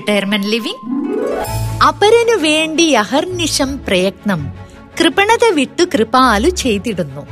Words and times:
Retirement 0.00 0.46
living 0.46 1.08
അപരനു 1.82 2.36
വേണ്ടി 2.36 2.92
അഹർനിശം 2.92 3.84
പ്രയത്നം. 3.84 4.52
കൃപണത 5.00 5.52
വിട്ടു 5.52 5.84
കൃപാലു 5.84 6.50
ചെയ്തിടുന്നു. 6.50 7.26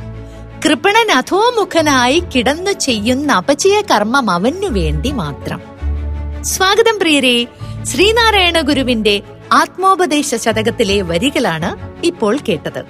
കൃപണൻ 0.65 1.11
അധോമുഖനായി 1.11 2.23
കിടന്നു 2.35 2.71
ചെയ്യുന്ന 2.71 3.31
അപചയ 3.31 3.81
കർമ്മം 3.81 4.31
അവനു 4.31 4.67
വേണ്ടി 4.67 5.11
മാത്രം. 5.11 5.61
സ്വാഗതം 6.41 6.99
പ്രിയരെ. 6.99 7.47
ശ്രീനാരായണ 7.83 8.61
ഗുരുവിന്റെ 8.61 9.21
ആത്മോപദേശ 9.51 10.35
ശതകത്തിലെ 10.35 11.01
വരികളാണ് 11.01 12.05
ഇപ്പോൾ 12.05 12.39
കേട്ടത്. 12.49 12.83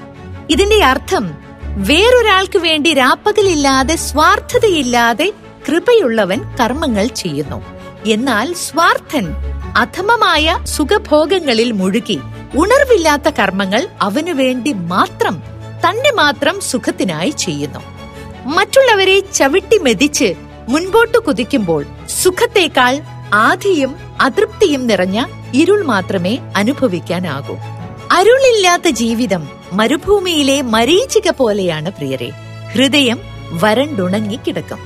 ഇതിന്റെ 0.50 0.84
അർത്ഥം 0.84 1.38
വേറൊരാൾക്ക് 1.64 2.58
വേണ്ടി 2.58 2.94
രാപ്പകലില്ലാതെ 2.94 3.96
സ്വാർത്ഥതയില്ലാതെ 3.96 5.34
കൃപയുള്ളവൻ 5.68 6.56
കർമ്മങ്ങൾ 6.62 7.08
ചെയ്യുന്നു. 7.08 7.80
എന്നാൽ 8.06 8.54
സ്വാർത്ഥൻ 8.54 9.28
അധമമായ 9.75 10.59
സുഖഭോഗങ്ങളിൽ 10.64 11.72
മുഴുകി 11.72 12.20
ഉണർവില്ലാത്ത 12.56 13.30
കർമ്മങ്ങൾ 13.30 13.88
അവനു 14.02 14.34
വേണ്ടി 14.34 14.73
മാത്രം 14.73 15.44
തന്നെ 15.80 16.11
മാത്രം 16.11 16.61
സുഖത്തിനായി 16.61 17.30
ചെയ്യുന്നു. 17.30 17.80
മറ്റുള്ളവരെ 18.45 19.20
ചവിട്ടി 19.20 19.78
മെതിച്ച് 19.78 20.34
മുൻപോട്ട് 20.70 21.17
കുതിക്കുമ്പോൾ 21.17 21.86
സുഖത്തേക്കാൾ 22.09 23.00
ആധിയും 23.34 23.95
അതൃപ്തിയും 24.22 24.88
നിറഞ്ഞ 24.88 25.26
ഇരുൾ 25.53 25.83
മാത്രമേ 25.83 26.39
അനുഭവിക്കാനാകൂ. 26.56 27.58
അരുളില്ലാത്ത 28.11 28.89
ജീവിതം 28.89 29.50
മരുഭൂമിയിലെ 29.73 30.61
മരീചിക 30.61 31.30
പോലെയാണ് 31.30 31.92
പ്രിയരെ. 31.92 32.31
ഹൃദയം 32.73 33.20
വരണ്ടുണങ്ങി 33.50 34.39
കിടക്കും. 34.48 34.80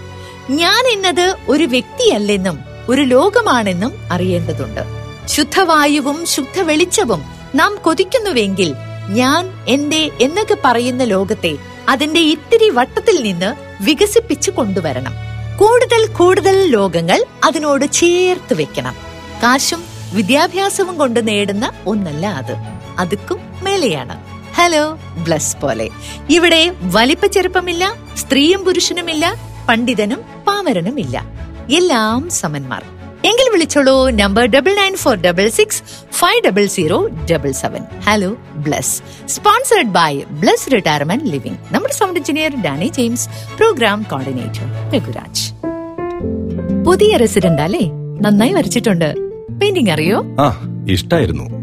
ഞാൻ 0.49 0.93
എന്നത് 0.93 1.35
ഒരു 1.47 1.63
വ്യക്തിയല്ലെന്നും 1.63 2.72
ഒരു 2.89 3.01
ലോകമാണെന്നും 3.01 3.93
അറിയേണ്ടതുണ്ട്. 4.11 4.81
ശുദ്ധവായുവും 5.25 6.25
ശുദ്ധ 6.25 6.61
വെളിച്ചവും 6.61 7.23
നാം 7.55 7.75
കൊതിക്കുന്നുവെങ്കിൽ 7.75 8.75
ഞാൻ 9.09 9.65
എന്റെ 9.67 10.09
എന്നൊക്കെ 10.21 10.57
പറയുന്ന 10.65 11.03
ലോകത്തെ 11.03 11.57
അതിന്റെ 11.89 12.19
ഇത്തിരി 12.19 12.69
വട്ടത്തിൽ 12.69 13.23
നിന്ന് 13.23 13.55
വികസിപ്പിച്ചു 13.83 14.51
കൊണ്ടുവരണം. 14.51 15.13
കൂടുതൽ 15.57 16.07
കൂടുതൽ 16.07 16.69
ലോകങ്ങൾ 16.69 17.25
അതിനോട് 17.43 17.91
ചേർത്ത് 17.91 18.53
വെക്കണം. 18.53 18.95
കാശും 19.43 19.83
വിദ്യാഭ്യാസവും 20.13 20.97
കൊണ്ട് 20.97 21.27
നേടുന്ന 21.27 21.71
ഒന്നല്ല 21.87 22.27
അത്. 22.27 22.55
അതുക്കും 22.97 23.39
മേലെയാണ്. 23.63 24.23
ഹലോ 24.55 24.93
ബ്ലസ് 24.95 25.57
പോലെ. 25.57 25.89
ഇവിടെ 26.29 26.73
വലിപ്പ 26.81 27.25
ചെറുപ്പമില്ല 27.25 27.95
സ്ത്രീയും 28.15 28.65
പുരുഷനുമില്ല 28.65 29.35
പണ്ഡിതനും 29.69 30.21
പാമരനുമില്ല. 30.47 31.42
എല്ലാം 31.71 32.29
സമന്മാർ. 32.29 32.83
എങ്കിൽ 33.25 33.51
വിളിച്ചോളൂ. 33.51 34.09
Number 34.09 34.45
double 34.45 34.75
nine 34.75 34.95
four 34.95 35.15
double 35.15 35.49
six 35.49 35.83
five 36.11 36.41
double 36.45 36.65
zero 36.65 37.07
double 37.31 37.51
seven 37.51 37.81
hello 37.99 38.35
Bless 38.55 39.03
sponsored 39.25 39.87
by 39.87 40.21
Bless 40.29 40.71
retirement 40.71 41.25
living 41.25 41.57
നമ്മുടെ 41.71 41.93
sound 41.93 42.19
engineer 42.19 42.61
Danny 42.61 42.85
James 42.85 43.29
program 43.57 44.05
coordinator 44.11 44.91
Raghuraj. 44.95 45.51
പുതിയ 46.85 47.17
റെസിഡന്റ് 47.17 47.61
അല്ലേ? 47.61 47.91
നന്നായി 48.21 48.53
വരച്ചിട്ടുണ്ട്. 48.53 49.15
പെയിന്റിംഗ് 49.61 49.91
അറിയോ? 49.91 50.23
ഇഷ്ടായിരുന്നു. 50.89 51.62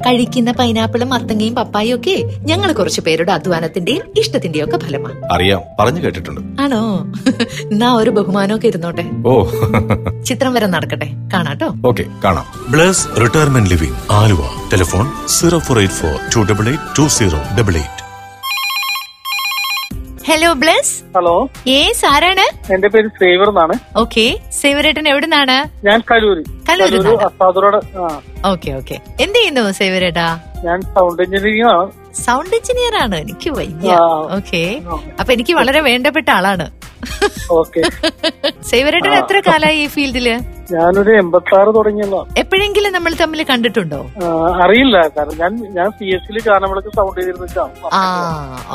കഴിക്കുന്ന 0.00 0.52
പൈനാപ്പിളും 0.52 1.08
മത്തങ്ങയും 1.08 1.54
പപ്പായും 1.54 1.96
ഒക്കെ 1.96 2.22
ഞങ്ങൾ 2.38 2.72
കുറച്ചു 2.72 3.00
പേരുടെ 3.00 3.32
അധ്വാനത്തിന്റെയും 3.32 4.02
ഇഷ്ടത്തിന്റെയും 4.18 4.64
ഒക്കെ 4.64 4.76
ഫലമാണ് 4.76 5.32
അറിയാം. 5.32 5.60
പറഞ്ഞു 5.80 6.04
കേട്ടിട്ടുണ്ട്. 6.04 6.62
ആണോ? 6.62 7.12
എന്നാ 7.60 7.94
ഒരു 7.94 8.10
ബഹുമാനമൊക്കെ 8.10 8.68
ഇരുന്നോട്ടെ. 8.68 9.10
ഓ. 9.26 9.44
ചിത്രം 10.24 10.54
വരെ 10.54 10.66
നടക്കട്ടെ. 10.66 11.10
കാണാട്ടോ. 11.34 11.68
ഓക്കെ 11.86 12.04
കാണാം. 12.24 12.72
Bless 12.72 13.08
retirement 13.20 13.70
living 13.70 13.96
Aluva. 14.10 14.38
Telephone 14.72 15.26
zero 15.28 15.58
four 15.58 15.78
eight 15.78 15.94
four 15.94 16.14
two 16.36 16.52
double 16.52 16.68
eight 16.68 16.98
two 16.98 17.06
zero 17.08 17.38
double 17.58 17.74
eight. 17.74 17.96
Hello 20.30 20.52
Bless. 20.52 21.02
Hello 21.16 21.48
ace 21.68 22.06
ആരാണ്? 22.06 22.72
എന്റെ 22.72 22.88
പേര് 22.88 23.08
സേവർ 23.08 23.48
എന്നാണ്. 23.48 23.72
ഓക്കെ 23.96 24.40
സേവർ 24.52 24.86
ഏട്ടൻ 24.86 24.98
എവിടെ 24.98 25.10
എവിടുന്നാണ്? 25.10 25.86
ഞാൻ 25.86 26.02
കലൂര്. 26.10 26.44
കലൂര് 26.68 26.92
നിന്നാണ്. 26.92 27.16
അസാദുറോട് 27.16 27.76
ആ. 27.76 28.20
ഓക്കെ 28.50 28.70
ഓക്കെ 28.80 28.96
എന്ത് 29.24 29.38
ചെയ്യുന്നു 29.38 29.64
സേവരേട്ടാ 29.80 30.28
ഞാൻ 30.66 30.78
സൗണ്ട് 30.94 31.20
എഞ്ചിനീയറിംഗ് 31.24 31.64
ആണ്. 31.72 31.86
സൗണ്ട് 32.24 32.54
എഞ്ചിനീയർ 32.58 32.94
ആണ്. 33.04 33.16
എനിക്ക് 33.24 33.50
വയ്യ. 33.58 33.88
ഓക്കെ 34.36 34.62
അപ്പൊ 35.20 35.30
എനിക്ക് 35.36 35.54
വളരെ 35.60 35.80
വേണ്ടപ്പെട്ട 35.88 36.28
ആളാണ്. 36.38 36.66
സേവരേട്ടൻ 38.70 39.12
എത്ര 39.20 39.38
കാലായി 39.48 39.80
ഈ 39.82 39.88
ഫീൽഡിൽ? 39.94 40.28
ഞാനൊരു 40.72 41.10
എൺപത്തി 41.18 41.52
ആറ് 41.58 41.70
തുടങ്ങിയല്ലോ 41.76 42.20
എപ്പോഴെങ്കിലും 42.42 42.92
നമ്മൾ 42.94 43.12
തമ്മിൽ 43.20 43.40
കണ്ടിട്ടുണ്ടോ? 43.50 44.00
അറിയില്ല. 44.64 44.96
കാരണം 45.16 45.36
ഞാൻ 45.42 45.52
ഞാൻ 45.76 45.88
സി 45.98 46.06
എസ് 46.16 46.32
സൗണ്ട് 46.96 47.18
ചെയ്തിരുന്നിട്ടാണ് 47.18 47.92
ആ 47.98 48.00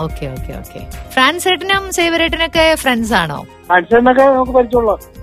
ഓക്കെ 0.03 0.25
ഓക്കെ 0.35 0.53
ഓക്കെ 0.61 0.81
ഫ്രാൻസേട്ടനും 1.15 1.83
സേവരേട്ടനൊക്കെ 1.99 2.65
ഫ്രണ്ട്സ് 2.83 3.15
ആണോ? 3.21 3.39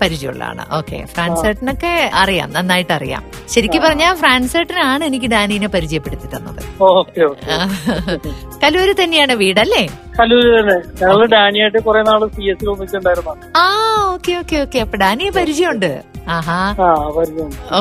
പരിചയമുള്ളതാണ്. 0.01 0.63
ഓക്കെ 0.77 0.99
ഫ്രാൻസേട്ടനൊക്കെ 1.13 1.93
അറിയാം. 2.21 2.49
നന്നായിട്ട് 2.57 2.93
അറിയാം. 2.99 3.23
ശരിക്കും 3.53 3.81
പറഞ്ഞാൽ 3.85 4.13
ഫ്രാൻസേട്ടനാണ് 4.39 5.03
എനിക്ക് 5.09 5.27
ഡാനിനെ 5.33 5.67
പരിചയപ്പെടുത്തി 5.73 6.27
തന്നത്. 6.33 6.61
കലൂര് 8.63 8.93
തന്നെയാണ് 8.99 9.33
വീടല്ലേ 9.41 9.81
കലൂര് 10.19 10.49
തന്നെ. 10.57 10.77
ഞങ്ങൾ 11.01 11.21
ഡാനിയായിട്ട് 11.33 11.79
കുറെ 11.87 12.01
നാൾ 12.09 12.21
സി 12.35 12.43
എസ് 12.51 12.59
സിയിൽ 12.91 13.19
ആ 13.63 13.65
ഓക്കെ 14.13 14.31
ഓക്കെ 14.41 14.57
ഓക്കെ. 14.65 14.79
അപ്പൊ 14.85 14.97
ഡാനിയെ 15.03 15.31
പരിചയമുണ്ട്. 15.39 15.91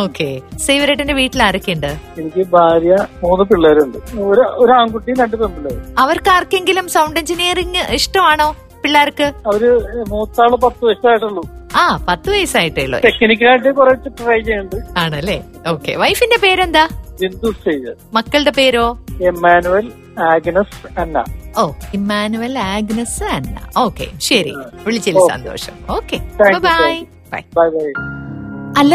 ഓക്കെ. 0.02 0.28
സേവരേട്ടന്റെ 0.66 1.14
വീട്ടിൽ 1.20 1.40
ആരൊക്കെയുണ്ട്? 1.46 1.90
എനിക്ക് 2.20 2.44
ഭാര്യ 2.54 2.94
മൂന്ന് 3.24 3.44
പിള്ളേരുണ്ട്. 3.50 3.98
ഒരു 4.62 4.72
ആൺകുട്ടിയും 4.78 5.18
രണ്ട് 5.22 5.36
പെൺപിള്ളേരും. 5.42 5.82
അവർക്ക് 6.04 6.30
ആർക്കെങ്കിലും 6.36 6.88
സൗണ്ട് 6.96 7.20
എഞ്ചിനീയറിംഗ് 7.22 7.82
ഇഷ്ടമാണോ? 7.98 8.48
പിള്ളേർക്ക്? 8.84 9.22
അവർ 9.22 9.62
മൂത്താൾ 10.08 10.56
പത്ത് 10.56 10.84
വയസ്സായിട്ടുള്ളൂ. 10.84 11.42
ആ 11.76 12.04
പത്ത് 12.08 12.30
വയസ്സായിട്ടേ 12.30 12.84
ഉള്ളൂ 12.84 13.00
ടെക്നിക്കലായിട്ട് 13.04 13.74
കുറച്ച് 13.74 14.08
ട്രൈ 14.08 14.40
ചെയ്യുന്നുണ്ട്. 14.40 14.98
ആണല്ലേ? 14.98 15.42
ഓക്കെ. 15.66 15.92
വൈഫിന്റെ 15.92 16.38
പേരെന്താ? 16.42 16.88
ബിന്ദു 17.20 17.54
മക്കളുടെ 18.14 18.50
പേരോ? 18.50 18.98
Emmanuel 19.22 19.92
Agnes 20.22 21.00
Anna. 21.00 21.24
ഓ 21.58 21.72
ഇമ്മാനുവൽ 21.94 22.58
ആഗ്നസ് 22.58 23.22
അന്ന. 23.22 23.56
ഓക്കെ 23.76 24.06
ശരി. 24.18 24.54
വിളിച്ചതിൽ. 24.86 25.28
സന്തോഷം. 25.30 25.72
Okay. 25.90 26.16
Bye 26.16 26.52
bye 26.58 27.04
bye 27.32 27.68
bye 27.68 27.92
അല്ല 28.78 28.94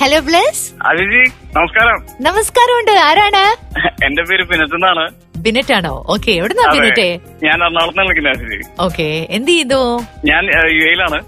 Hello 0.00 0.18
Bless 0.20 0.62
അജിജി 0.86 1.22
നമസ്കാരം. 1.56 1.98
നമസ്കാരമുണ്ട്. 2.20 2.90
ആരാണ്? 2.90 3.42
എന്റെ 4.04 4.22
പേര് 4.22 4.44
പിനത്ത് 4.48 4.74
എന്നാണ്. 4.74 5.04
ബിനറ്റ് 5.44 5.74
ആണോ 5.78 5.92
ഓക്കെ 6.14 6.30
എവിടുന്നാ. 6.40 6.66
ബിനറ്റെ 6.76 7.08
ഞാൻ 7.46 7.56
എറണാകുളത്ത് 7.66 8.06
വിളിക്കുന്നത് 8.10 8.58
ഓക്കെ 8.86 9.08
എന്ത് 9.36 9.50
ചെയ്തു? 9.56 9.80
ഞാൻ 10.30 10.44
യു 10.76 10.82
എയിലാണ് 10.90 11.18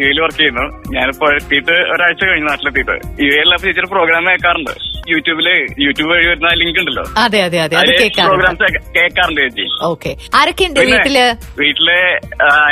യു 0.00 0.04
എയിൽ 0.08 0.18
വർക്ക് 0.24 0.40
ചെയ്യുന്നു. 0.40 0.64
ഞാനിപ്പോ 0.96 1.28
എത്തിയിട്ട് 1.38 1.76
ഒരാഴ്ച 1.94 2.22
കഴിഞ്ഞു 2.30 2.48
നാട്ടിലെത്തിയിട്ട്. 2.50 2.96
യു 3.24 3.30
എയിൽ 3.38 3.52
അപ്പൊ 3.56 3.66
ചേച്ചി 3.68 3.90
പ്രോഗ്രാം 3.94 4.28
കേൾക്കാറുണ്ട്. 4.30 4.74
യൂട്യൂബിൽ 5.12 5.48
യൂട്യൂബ് 5.84 6.10
വഴി 6.12 6.26
വരുന്ന 6.28 6.50
ലിങ്ക് 6.60 6.78
ഉണ്ടല്ലോ. 6.82 7.02
അതെ 7.22 7.40
അതെ 7.46 7.58
അതെ. 7.64 7.76
അത് 7.80 7.90
പ്രോഗ്രാംസ് 8.28 8.68
കേൾക്കാറുണ്ട്. 8.96 9.40
ചേച്ചി. 9.42 9.66
ഓക്കെ 9.90 10.10
ആരൊക്കെയുണ്ട് 10.40 10.80
വീട്ടിൽ? 10.90 11.18
വീട്ടിൽ 11.62 11.88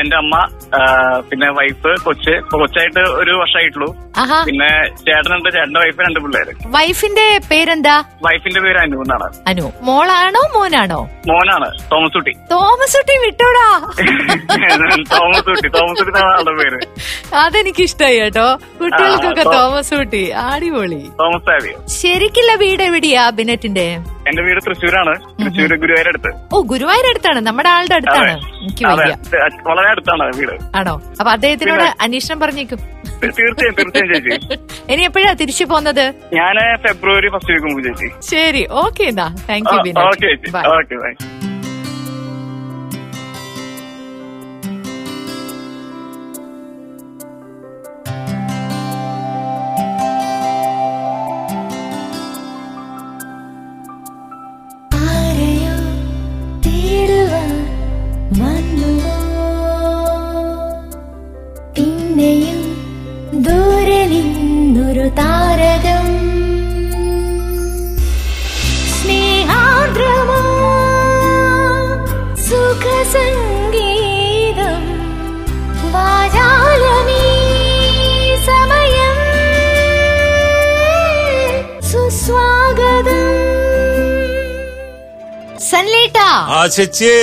എന്റെ 0.03 0.17
അമ്മ 0.23 0.35
പിന്നെ 1.31 1.49
വൈഫ് 1.59 1.91
കൊച്ച്. 2.07 2.35
കൊച്ചായിട്ട് 2.55 3.03
ഒരു 3.21 3.33
വർഷമായിട്ടുള്ളൂ 3.43 3.91
പിന്നെ 4.49 4.71
ചേട്ടനുണ്ട് 5.07 5.49
ചേട്ടന്റെ 5.57 5.81
വൈഫ് 5.85 6.01
രണ്ട് 6.07 6.19
പിള്ളേര്. 6.25 6.53
വൈഫിന്റെ 6.77 7.27
പേരെന്താ? 7.51 7.97
വൈഫിന്റെ 8.27 8.61
പേര് 8.67 8.79
അനു 8.85 8.97
എന്നാണ്. 9.05 9.29
അനു. 9.51 9.67
മോളാണോ 9.89 10.43
മോനാണോ? 10.73 10.99
മോനാണ് 11.29 11.67
തോമസ് 11.91 12.15
കുട്ടി 12.17 12.33
തോമസ് 12.53 12.95
കുട്ടി 12.99 13.15
വിട്ടോടാ. 13.25 13.67
തോമസ് 15.15 15.45
കുട്ടി 15.49 15.69
തോമസ് 15.77 16.05
കുട്ടി 16.07 16.55
പേര്? 16.61 16.79
അതെനിക്ക് 17.43 17.83
ഇഷ്ടമായി 17.89 18.19
കേട്ടോ. 18.23 18.47
കുട്ടികൾക്കൊക്കെ 18.81 19.45
തോമസ് 19.57 19.93
കുട്ടി 20.01 20.23
അടിപൊളി. 20.45 21.03
തോമസ് 21.21 21.75
ശരിക്കില്ല 21.99 22.55
വീട് 22.65 22.85
എവിടെയാ 22.89 23.25
ബിനറ്റിന്റെ 23.41 23.87
എന്റെ 24.31 24.43
വീട് 24.47 24.61
തൃശ്ശൂരാണ് 24.67 25.13
തൃശ്ശൂര് 25.39 25.77
ഗുരുവായൂർ 25.83 26.09
അടുത്ത്. 26.13 26.31
ഓ 26.55 26.59
ഗുരുവായൂർ 26.73 27.07
അടുത്താണ്. 27.13 27.41
നമ്മുടെ 27.49 27.71
ആളുടെ 27.77 27.95
അടുത്താണ്. 27.99 28.35
എനിക്ക് 28.65 28.85
വളരെ 29.71 29.89
അടുത്താണ് 29.95 30.25
വീട്. 30.41 30.55
ആണോ? 30.81 30.95
അപ്പൊ 31.21 31.31
അദ്ദേഹത്തിനോട് 31.37 31.87
അന്വേഷണം 32.07 32.41
പറഞ്ഞേക്കും. 32.45 32.81
തീർച്ചയായും 33.23 33.75
തീർച്ചയായും 33.75 34.13
ചേച്ചി. 34.15 34.59
ഇനി 34.93 35.03
എപ്പോഴാ 35.03 35.33
തിരിച്ചു 35.35 35.65
പോന്നത് 35.65 36.05
ഞാൻ 36.35 36.57
ഫെബ്രുവരി 36.83 37.29
ഫസ്റ്റ് 37.29 37.53
വീക്ക് 37.53 37.67
മുമ്പ് 37.67 37.83
ചേച്ചി. 37.89 38.11
ശരി 38.31 38.65
ഓക്കെ 38.85 39.05
എന്നാ. 39.05 39.29
താങ്ക് 39.49 39.71
യു 39.71 39.79
ഓക്കെ 40.05 40.31
ബൈ 40.97 41.13
സൺലേട്ടാ. 85.73 86.29
ആ 86.57 86.61
ചേച്ചിയേ 86.77 87.19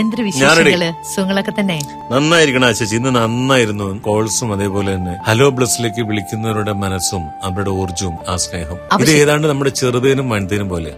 എന്തൊരു 0.00 0.22
വിശേഷങ്ങൾ 0.26 0.82
സുഖങ്ങളൊക്കെ 1.12 1.52
തന്നെ? 1.58 1.76
നന്നായിരിക്കണം 2.12 2.66
ആശിച്ച് 2.68 2.94
ഇന്ന് 2.98 3.10
നന്നായിരുന്നു. 3.16 3.88
കോൾസും 4.06 4.52
അതേപോലെ 4.54 4.90
തന്നെ. 4.94 5.14
ഹലോ 5.28 5.46
ബ്ലസ്സിലേക്ക് 5.56 6.02
വിളിക്കുന്നവരുടെ 6.10 6.72
മനസ്സും 6.84 7.22
അവരുടെ 7.48 7.72
ഊർജവും 7.80 8.16
ആ 8.28 8.36
സ്നേഹം 8.44 8.78
ഇത് 9.02 9.10
ഏതാണ്ട് 9.10 9.46
നമ്മുടെ 9.48 9.70
ചെറുതേനും 9.80 10.30
വനിതേനും 10.30 10.68
പോലെ 10.68 10.92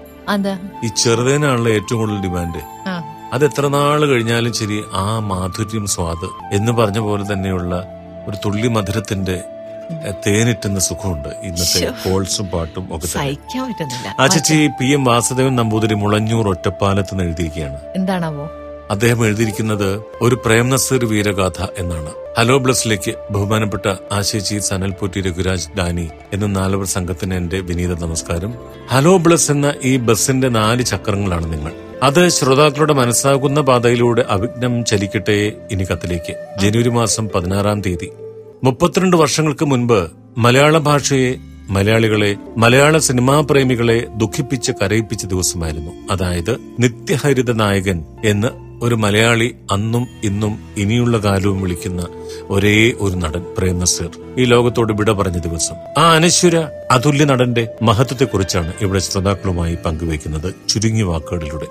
ഈ 0.84 0.88
ചെറുതേനാണല്ലോ 1.02 1.70
ഏറ്റവും 1.78 1.98
കൂടുതൽ 2.00 2.20
ഡിമാൻഡ്. 2.26 2.60
അത് 3.34 3.44
എത്ര 3.44 3.66
നാൾ 3.76 4.00
കഴിഞ്ഞാലും 4.10 4.52
ശരി 4.60 4.78
ആ 5.02 5.06
മാധുര്യം 5.30 5.86
സ്വാദ് 5.94 6.28
എന്ന് 6.56 6.72
പറഞ്ഞ 6.72 6.98
പോലെ 6.98 7.24
തന്നെയുള്ള 7.32 7.74
ഒരു 8.28 8.36
തുള്ളി 8.44 8.68
മധുരത്തിന്റെ 8.68 9.36
എ, 9.90 10.12
തേനിട്ടുന്ന 10.26 10.78
സുഖമുണ്ട്. 10.78 11.28
ഇന്നത്തെ. 11.28 12.10
കോൾസും 12.10 12.46
പാട്ടും 12.46 12.82
ഒക്കെ 12.82 13.06
തന്നെ. 13.06 13.06
സഹിക്കാൻ 13.06 13.68
പറ്റുന്നില്ല. 13.68 14.16
ആ 14.20 14.26
ചേച്ചി 14.26 14.66
പി 14.66 14.84
എം 14.84 15.04
വാസുദേവൻ 15.04 15.56
നമ്പൂതിരി 15.56 15.94
മുളഞ്ഞൂർ 15.94 16.48
ഒറ്റപ്പാലത്ത് 16.48 17.08
നിന്ന് 17.12 17.24
എഴുതിയിരിക്കുകയാണ്. 17.24 17.80
എന്താണാവോ? 17.96 18.48
അദ്ദേഹം 18.90 19.26
എഴുതിയിരിക്കുന്നത് 19.26 20.02
ഒരു 20.20 20.34
പ്രേംനസീർ 20.34 21.04
വീരഗാഥ 21.04 21.66
എന്നാണ്. 21.78 22.12
ഹലോ 22.38 22.58
ബ്ലസ്സിലേക്ക് 22.58 23.14
ബഹുമാനപ്പെട്ട 23.30 23.94
ആശേച്ചി 24.12 24.58
സനൽപൂറ്റി 24.58 25.20
രഘുരാജ് 25.20 25.68
ഡാനി 25.78 26.10
എന്ന 26.32 26.46
നാലവർ 26.46 26.86
സംഘത്തിന് 26.86 27.34
എന്റെ 27.34 27.60
വിനീത 27.60 27.98
നമസ്കാരം. 27.98 28.54
ഹലോ 28.90 29.16
ബ്ലസ് 29.16 29.50
എന്ന 29.50 29.74
ഈ 29.84 29.96
ബസിന്റെ 29.96 30.48
നാല് 30.48 30.84
ചക്രങ്ങളാണ് 30.84 31.52
നിങ്ങൾ. 31.52 31.72
അത് 32.02 32.28
ശ്രോതാക്കളുടെ 32.28 32.92
മനസ്സാകുന്ന 32.92 33.60
പാതയിലൂടെ 33.60 34.24
അവിഘ്നം 34.28 34.84
ചലിക്കട്ടെ 34.84 35.52
ഇനി 35.70 35.84
കത്തിലേക്ക്. 35.84 36.60
ജനുവരി 36.60 36.88
മാസം 36.88 37.28
പതിനാറാം 37.28 37.80
തീയതി. 37.80 38.10
മുപ്പത്തിരണ്ട് 38.64 39.16
വർഷങ്ങൾക്ക് 39.16 39.64
മുൻപ് 39.64 39.98
മലയാള 40.38 40.78
ഭാഷയെ 40.78 41.30
മലയാളികളെ 41.70 42.36
മലയാള 42.56 42.98
സിനിമാ 42.98 43.40
പ്രേമികളെ 43.40 43.96
ദുഃഖിപ്പിച്ച് 44.16 44.72
കരയിപ്പിച്ച 44.72 45.26
ദിവസമായിരുന്നു. 45.26 45.92
അതായത് 46.10 46.52
നിത്യഹരിത 46.78 47.52
നായകൻ 47.52 47.98
എന്ന് 48.24 48.48
ഒരു 48.82 48.94
മലയാളി 48.94 49.48
അന്നും 49.72 50.04
ഇന്നും 50.24 50.54
ഇനിയുള്ള 50.76 51.18
കാലവും 51.18 51.60
വിളിക്കുന്ന 51.62 52.02
ഒരേ 52.50 52.92
ഒരു 53.00 53.16
നടൻ 53.16 53.42
പ്രേം 53.58 53.78
നസീർ 53.78 54.10
ഈ 54.38 54.44
ലോകത്തോട് 54.44 54.92
വിട 54.92 55.10
പറഞ്ഞ 55.10 55.38
ദിവസം. 55.38 55.76
ആ 55.98 56.04
അനശ്വര 56.14 56.56
അതുല്യ 56.90 57.24
നടന്റെ 57.24 57.68
മഹത്വത്തെക്കുറിച്ചാണ് 57.82 58.72
ഇവിടെ 58.80 58.98
ശ്രോതാക്കളുമായി 58.98 59.78
പങ്കുവയ്ക്കുന്നത് 59.86 60.54
ചുരുങ്ങിയ 60.68 61.02
വാക്കുകളിലൂടെ. 61.02 61.68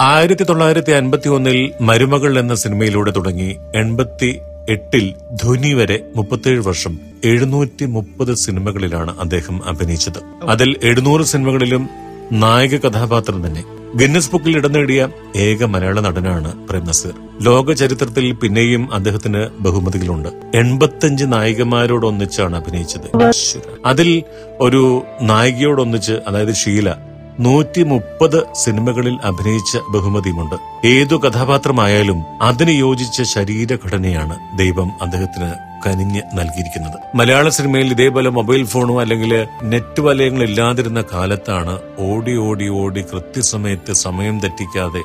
ആയിരത്തി 0.00 0.44
തൊള്ളായിരത്തി 0.44 0.92
അൻപത്തി 0.92 1.28
ഒന്നിൽ 1.28 1.58
മരുമകൾ 1.80 2.38
എന്ന 2.38 2.54
സിനിമയിലൂടെ 2.54 3.10
തുടങ്ങി 3.10 3.50
എൺപത്തി 3.74 4.30
എട്ടിൽ 4.68 5.14
ധോനി 5.42 5.74
വരെ 5.74 6.04
മുപ്പത്തിയേഴ് 6.16 6.60
വർഷം 6.60 6.98
എഴുന്നൂറ്റി 7.24 7.84
മുപ്പത് 7.84 8.34
സിനിമകളിലാണ് 8.34 9.20
അദ്ദേഹം 9.20 9.64
അഭിനയിച്ചത്. 9.64 10.18
അതിൽ 10.42 10.76
എഴുന്നൂറ് 10.82 11.22
സിനിമകളിലും 11.22 11.88
നായക 12.32 12.76
കഥാപാത്രം 12.76 13.46
തന്നെ. 13.46 13.64
ഗിന്നസ് 13.96 14.30
ബുക്കിൽ 14.32 14.56
ഇടം 14.56 14.72
നേടിയ 14.72 15.08
ഏക 15.36 15.64
മലയാള 15.64 16.00
നടനാണ് 16.00 16.68
പ്രേം 16.68 16.84
നസീർ. 16.84 17.12
ലോക 17.42 17.72
ചരിത്രത്തിൽ 17.72 18.32
പിന്നെയും 18.32 18.94
അദ്ദേഹത്തിന് 18.94 19.48
ബഹുമതികളുണ്ട്. 19.60 20.28
എൺപത്തഞ്ച് 20.54 21.24
നായികമാരോടൊന്നിച്ചാണ് 21.24 22.56
അഭിനയിച്ചത്. 22.56 23.08
അതിൽ 23.84 24.22
ഒരു 24.60 25.02
നായികയോടൊന്നിച്ച് 25.22 26.12
അതായത് 26.12 26.54
ഷീല 26.54 27.07
നൂറ്റി 27.40 27.82
മുപ്പത് 27.82 28.46
സിനിമകളിൽ 28.54 29.18
അഭിനയിച്ച 29.24 29.78
ബഹുമതിയുമുണ്ട്. 29.92 30.56
ഏതു 30.84 31.16
കഥാപാത്രമായാലും 31.16 32.18
അതിന് 32.42 32.70
യോജിച്ച 32.70 33.22
ശരീരഘടനയാണ് 33.22 34.58
ദൈവം 34.58 34.88
അദ്ദേഹത്തിന് 35.02 35.50
കനിഞ്ഞ് 35.86 36.22
നൽകിയിരിക്കുന്നത്. 36.34 36.96
മലയാള 37.14 37.48
സിനിമയിൽ 37.48 37.92
ഇതേപോലെ 37.92 38.30
മൊബൈൽ 38.30 38.64
ഫോണോ 38.66 39.00
അല്ലെങ്കിൽ 39.00 39.32
നെറ്റ് 39.62 40.00
വലയങ്ങൾ 40.00 40.42
ഇല്ലാതിരുന്ന 40.42 41.04
കാലത്താണ് 41.12 41.78
ഓടി 41.98 42.36
ഓടി 42.36 42.68
ഓടി 42.68 43.02
കൃത്യസമയത്ത് 43.02 43.92
സമയം 43.92 44.40
തെറ്റിക്കാതെ 44.40 45.02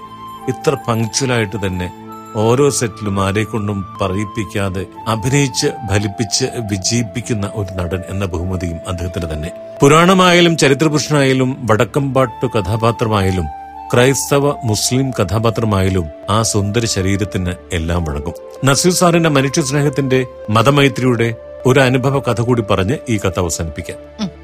ഇത്ര 0.49 0.77
പങ്ക്ച്വലായിട്ട് 0.87 1.67
തന്നെ 1.67 1.87
ഓരോ 2.35 2.69
സെറ്റിലും 2.69 3.25
ആരെക്കൊണ്ടും 3.25 3.85
പറയിപ്പിക്കാതെ 4.01 4.85
അഭിനയിച്ച് 5.07 5.67
ഫലിപ്പിച്ച് 5.67 6.45
വിജയിപ്പിക്കുന്ന 6.71 7.51
ഒരു 7.55 7.73
നടൻ 7.73 8.01
എന്ന 8.09 8.25
ബഹുമതിയും 8.25 8.79
അദ്ദേഹത്തിന് 8.87 9.33
തന്നെ. 9.33 9.51
പുരാണമായാലും 9.81 10.57
ചരിത്രപുരുഷനായാലും 10.57 11.57
വടക്കമ്പാട്ട് 11.71 12.45
കഥാപാത്രമായാലും 12.45 13.45
ക്രൈസ്തവ 13.93 14.53
മുസ്ലിം 14.63 15.11
കഥാപാത്രമായാലും 15.11 16.05
ആ 16.29 16.41
സുന്ദര 16.41 16.85
ശരീരത്തിന് 16.85 17.53
എല്ലാം 17.73 18.03
വഴങ്ങും. 18.03 18.33
നസീർ 18.65 18.93
സാറിന്റെ 18.93 19.29
മനുഷ്യ 19.29 19.61
സ്നേഹത്തിന്റെ 19.61 20.25
മതമൈത്രിയുടെ 20.49 21.35
ഒരു 21.65 21.79
അനുഭവ 21.79 22.19
കഥ 22.19 22.41
കൂടി 22.41 22.61
പറഞ്ഞ് 22.61 22.97
ഈ 23.09 23.17
കഥ 23.17 23.37
അവസാനിപ്പിക്കാം. 23.37 23.97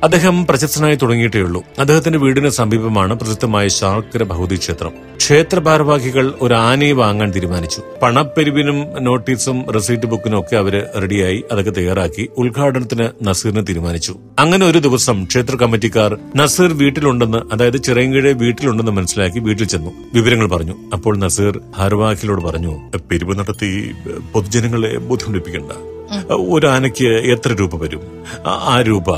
അദ്ദേഹം 0.03 0.47
പ്രശസ്തനായി 0.47 0.95
തുടങ്ങിയിട്ടേ 0.95 1.39
ഉള്ളൂ. 1.39 1.63
അദ്ദേഹത്തിന്റെ 1.79 2.19
വീടിന് 2.19 2.49
സമീപമാണ് 2.49 3.13
പ്രസിദ്ധമായ 3.13 3.67
ശാർക്കര 3.67 4.23
ഭൗതി 4.23 4.55
ക്ഷേത്രം. 4.55 4.93
ക്ഷേത്ര 5.17 5.59
ഭാരവാഹികൾ 5.59 6.33
ഒരു 6.41 6.53
ആനയെ 6.53 6.91
വാങ്ങാൻ 6.91 7.31
തീരുമാനിച്ചു. 7.31 7.81
പണപ്പെരിവിനും 8.01 9.03
നോട്ടീസും 9.03 9.71
റെസീറ്റ് 9.71 10.05
ബുക്കിനും 10.05 10.39
ഒക്കെ 10.39 10.55
അവർ 10.55 10.85
റെഡിയായി 11.01 11.43
അതൊക്കെ 11.51 11.71
തയ്യാറാക്കി 11.71 12.29
ഉദ്ഘാടനത്തിന് 12.37 13.27
നസീറിനെ 13.27 13.61
തീരുമാനിച്ചു. 13.61 14.15
അങ്ങനെ 14.39 14.65
ഒരു 14.65 14.79
ദിവസം 14.79 15.23
ക്ഷേത്ര 15.23 15.55
കമ്മിറ്റിക്കാർ 15.55 16.17
നസീർ 16.37 16.73
വീട്ടിലുണ്ടെന്ന് 16.73 17.37
അതായത് 17.53 17.83
ചിറയൻകീഴെ 17.83 18.31
വീട്ടിലുണ്ടെന്ന് 18.31 18.91
മനസ്സിലാക്കി 18.91 19.39
വീട്ടിൽ 19.39 19.65
ചെന്നു. 19.65 19.91
വിവരങ്ങൾ 20.13 20.49
പറഞ്ഞു. 20.49 20.75
അപ്പോൾ 20.93 21.17
നസീർ 21.17 21.61
ഭാരവാഹികളോട് 21.77 22.41
പറഞ്ഞു 22.41 22.73
പിരിവ് 23.11 23.39
നടത്തി 23.39 23.91
പൊതുജനങ്ങളെ 24.33 24.97
ബുദ്ധിമുട്ടിപ്പിക്കണ്ട 24.97 25.98
ഒരു 26.31 26.67
ആനയ്ക്ക് 26.67 27.05
എത്ര 27.05 27.53
രൂപ 27.53 27.83
വരും? 27.83 28.23
ആ- 28.47 28.81
രൂപ 28.81 29.17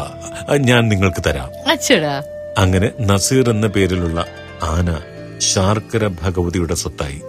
ഞാൻ 0.58 0.88
നിങ്ങൾക്ക് 0.90 1.24
തരാം. 1.28 1.50
അങ്ങനെ 2.58 2.92
നസീർ 3.02 3.50
എന്ന 3.50 3.68
പേരിലുള്ള 3.68 4.26
ആന 4.64 4.98
ശാർക്കര 5.38 6.08
ഭഗവതിയുടെ 6.08 6.76
സ്വത്തായി. 6.76 7.22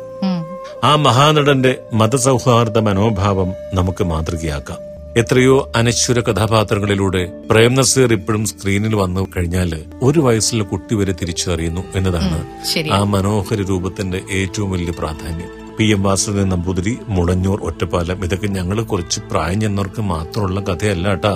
ആ 0.85 0.95
മഹാനടന്റെ 0.95 1.77
മതസൗഹാർദ്ദ 1.93 2.79
മനോഭാവം 2.79 3.53
നമുക്ക് 3.75 4.05
മാതൃകയാക്കാം. 4.05 4.79
എത്രയോ 5.17 5.73
അനശ്വര 5.77 6.21
കഥാപാത്രങ്ങളിലൂടെ 6.21 7.33
പ്രേം 7.51 7.75
നസീർ 7.75 8.13
ഇപ്പോഴും 8.13 8.45
സ്ക്രീനിൽ 8.45 8.95
വന്നു 8.95 9.27
കഴിഞ്ഞാൽ 9.37 9.83
ഒരു 10.03 10.21
വയസ്സിലെ 10.21 10.65
കുട്ടി 10.65 10.95
വരെ 10.95 11.13
തിരിച്ചറിയുന്നു 11.13 11.81
എന്നതാണ് 11.97 12.47
ആ 12.93 13.03
മനോഹര 13.03 13.61
രൂപത്തിന്റെ 13.61 14.21
ഏറ്റവും 14.33 14.71
വലിയ 14.71 14.93
പ്രാധാന്യം. 14.99 15.62
പി 15.79 15.85
എം 15.85 16.03
വാസുദേവൻ 16.03 16.49
നമ്പൂതിരി 16.49 16.99
മുളഞ്ഞൂർ 17.09 17.61
ഒറ്റപ്പാലം 17.63 18.25
ഇതൊക്കെ 18.25 18.47
ഞങ്ങൾ 18.47 18.83
കുറച്ച് 18.83 19.21
പ്രായം 19.31 19.61
ചെന്നവർക്ക് 19.61 20.03
മാത്രമുള്ള 20.03 20.61
കഥയല്ല 20.61 21.09
കേട്ടാ. 21.09 21.33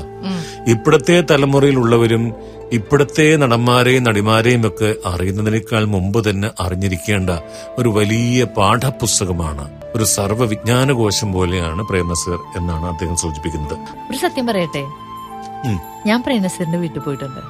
ഇപ്പോഴത്തെ 0.67 1.17
തലമുറയിലുള്ളവരും 1.31 2.25
ഇപ്പോഴത്തെ 2.73 3.37
നടന്മാരെയും 3.37 4.05
നടിമാരെയും 4.05 4.67
ഒക്കെ 4.67 4.95
അറിയുന്നതിനേക്കാൾ 5.07 5.85
മുമ്പ് 5.85 6.31
തന്നെ 6.31 6.51
അറിഞ്ഞിരിക്കേണ്ട 6.61 7.31
ഒരു 7.79 7.89
വലിയ 7.89 8.45
പാഠപുസ്തകമാണ്. 8.45 9.67
ഒരു 9.97 10.05
സർവവിജ്ഞാനകോശം 10.05 11.33
പോലെയാണ് 11.33 11.83
പ്രേമസർ 11.83 12.39
എന്നാണ് 12.57 12.87
അദ്ദേഹം 12.87 13.17
സൂചിപ്പിക്കുന്നത്. 13.17 13.77
ഒരു 14.11 14.17
സത്യം 14.17 14.47
പറയട്ടെ? 14.47 14.85
ഞാൻ 16.07 16.23
പ്രേമസിറിന്റെ 16.27 16.79
വീട്ടിൽ 16.79 17.01
പോയിട്ടുണ്ട്. 17.01 17.41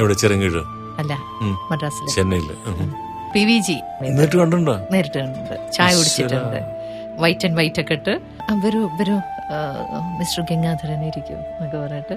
എവിടെ? 0.00 0.14
ചെറുങ്കീഴ്? 0.14 0.62
അല്ല 0.98 1.12
മദ്രാസിൽ 1.70 2.14
ചെന്നൈയിൽ. 2.14 2.50
P 3.34 3.42
V 3.48 3.58
G. 3.66 3.76
നേരിട്ട് 4.16 4.36
കണ്ടിട്ടുണ്ട്? 4.40 4.74
നേരിട്ട് 4.94 5.18
കണ്ടിട്ടുണ്ട്. 5.18 5.56
ചായ 5.76 5.90
കുടിച്ചിട്ടുണ്ട്. 5.98 6.60
വൈറ്റ് 7.22 7.46
ആൻഡ് 7.46 7.56
വൈറ്റ് 7.58 7.80
ഒക്കെ 7.82 7.94
ഇട്ട്. 7.98 8.14
വരൂ 8.64 8.80
വരൂ. 8.98 9.16
മിസ്റ്റർ 10.18 10.42
ഗംഗാധരൻ 10.50 11.00
ഇരിക്കും 11.08 11.38
എന്നൊക്കെ 11.38 11.78
പറഞ്ഞിട്ട് 11.82 12.14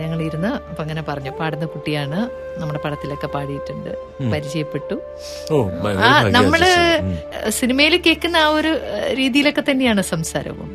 ഞങ്ങൾ 0.00 0.18
ഇരുന്ന് 0.26 0.50
അപ്പൊ 0.70 0.80
അങ്ങനെ 0.84 1.02
പറഞ്ഞു. 1.08 1.30
പാടുന്ന 1.40 1.66
കുട്ടിയാണ് 1.74 2.18
നമ്മുടെ 2.60 2.80
പടത്തിലൊക്കെ 2.84 3.28
പാടിയിട്ടുണ്ട്. 3.36 3.90
പരിചയപ്പെട്ടു. 4.32 4.96
ആ 6.08 6.10
നമ്മൾ 6.38 6.60
സിനിമയിൽ 7.60 7.96
കേൾക്കുന്ന 8.06 8.36
ആ 8.46 8.48
ഒരു 8.58 8.72
രീതിയിലൊക്കെ 9.20 9.64
തന്നെയാണ് 9.70 10.04
സംസാരവും. 10.12 10.70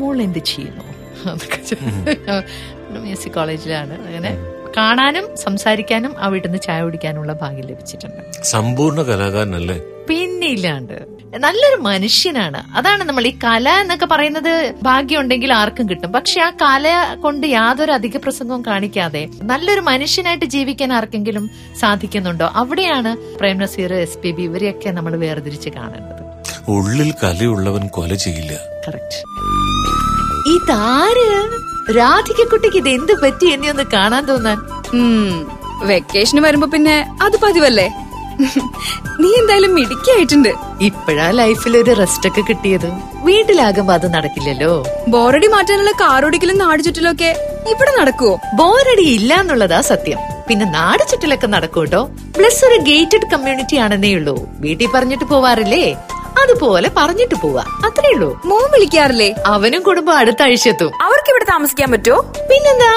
മോൾ 0.00 0.16
എന്ത് 0.28 0.42
ചെയ്യുന്നു? 0.52 0.86
മ്യൂസിക് 3.02 3.34
കോളേജിലാണ്. 3.34 3.94
അങ്ങനെ 4.06 4.30
കാണാനും 4.76 5.36
സംസാരിക്കാനും 5.36 6.14
ആ 6.18 6.26
വീട്ടിൽ 6.26 6.48
നിന്ന് 6.48 6.62
ചായ 6.62 6.82
കുടിക്കാനുള്ള 6.82 7.32
ഭാഗ്യം 7.32 7.66
ലഭിച്ചിട്ടുണ്ട്. 7.66 8.42
സമ്പൂർണ 8.42 9.02
കലാകാരനല്ലേ? 9.02 9.78
പിന്നെ 10.08 10.46
ഇല്ലാണ്ട് 10.46 11.22
നല്ലൊരു 11.38 11.76
മനുഷ്യനാണ്. 11.76 12.76
അതാണ് 12.76 13.04
നമ്മൾ 13.04 13.26
ഈ 13.26 13.30
കല 13.44 13.68
എന്നൊക്കെ 13.68 14.06
പറയുന്നത് 14.06 14.74
ഭാഗ്യം 14.82 15.20
ഉണ്ടെങ്കിൽ 15.20 15.52
ആർക്കും 15.52 15.88
കിട്ടും. 15.88 16.12
പക്ഷെ 16.12 16.40
ആ 16.40 16.50
കല 16.50 17.16
കൊണ്ട് 17.22 17.46
യാതൊരു 17.46 17.92
അധിക 17.92 18.16
പ്രസംഗവും 18.16 18.62
കാണിക്കാതെ 18.66 19.28
നല്ലൊരു 19.42 19.80
മനുഷ്യനായിട്ട് 19.80 20.44
ജീവിക്കാൻ 20.44 20.92
ആർക്കെങ്കിലും 20.92 21.50
സാധിക്കുന്നുണ്ടോ? 21.80 22.50
അവിടെയാണ് 22.54 23.38
Prem 23.38 23.58
Nazir 23.58 23.94
S 23.94 24.18
P 24.18 24.30
B 24.30 24.42
ഇവരെയൊക്കെ 24.42 24.90
നമ്മൾ 24.90 25.16
വേർതിരിച്ച് 25.16 25.68
കാണേണ്ടത്. 25.68 26.22
ഉള്ളിൽ 26.68 27.12
കലയുള്ളവൻ 27.22 27.86
കൊല 27.88 28.14
ചെയ്യില്ല. 28.14 28.52
കറക്റ്റ് 28.88 29.20
ഇതാര്? 30.54 31.51
രാധികക്കുട്ടിക്ക് 31.90 32.76
ഇത് 32.76 32.88
എന്ത് 32.88 33.12
പറ്റി 33.22 33.46
എന്നെ 33.46 33.70
ഒന്ന് 33.70 33.82
കാണാൻ 33.92 34.24
തോന്നാൻ? 34.28 34.58
വെക്കേഷന് 35.90 36.40
വരുമ്പോ 36.40 36.68
പിന്നെ 36.68 36.96
അത് 37.22 37.36
പതിവല്ലേ? 37.42 37.86
നീ 39.20 39.30
എന്തായാലും 39.40 39.74
മിടുക്കിയായിട്ടുണ്ട്. 39.74 40.48
ഇപ്പോഴാ 40.80 41.30
ലൈഫിൽ 41.30 41.76
ഒരു 41.76 41.92
റെസ്റ്റ് 42.00 42.28
ഒക്കെ 42.28 42.40
കിട്ടിയത്. 42.40 42.88
വീട്ടിലാകുമ്പോ 43.24 43.94
അത് 43.94 44.14
നടക്കില്ലല്ലോ. 44.14 44.84
ബോറടി 45.08 45.46
മാറ്റാനുള്ള 45.46 45.90
കാറോടിക്കലും 45.90 46.58
നാട് 46.58 46.82
ചുറ്റിലും 46.82 47.10
ഒക്കെ 47.12 47.30
ഇവിടെ 47.72 47.92
നടക്കുവോ? 48.00 48.40
ബോറടി 48.54 49.02
ഇല്ല 49.02 49.34
എന്നുള്ളതാ 49.34 49.80
സത്യം. 49.80 50.18
പിന്നെ 50.48 50.66
നാട് 50.66 51.02
ചുറ്റിലൊക്കെ 51.10 51.46
നടക്കൂട്ടോ? 51.46 52.10
പ്ലസ് 52.38 52.64
ഒരു 52.64 52.78
ഗേറ്റഡ് 52.90 53.30
കമ്മ്യൂണിറ്റി 53.32 53.76
ആണെന്നേ 53.76 54.14
ഉള്ളൂ. 54.14 54.48
വീട്ടിൽ 54.60 54.88
പറഞ്ഞിട്ട് 54.94 55.24
പോവാറില്ലേ? 55.24 55.96
അതുപോലെ 56.42 56.90
പറഞ്ഞിട്ട് 56.96 57.34
പോവാ. 57.34 57.62
അത്രേ 57.86 58.10
ഉള്ളൂ. 58.12 58.40
മോൻ 58.44 58.70
വിളിക്കാറില്ലേ? 58.74 59.34
അവനും 59.46 59.82
കുടുംബം 59.82 60.18
അടുത്ത 60.18 60.42
ആഴ്ച 60.42 60.68
എത്തും. 60.68 60.92
ഇവിടെ 61.42 61.50
താമസിക്കാൻ 61.50 61.88
പറ്റുമോ 61.92 62.18
പിന്നെന്താ? 62.50 62.90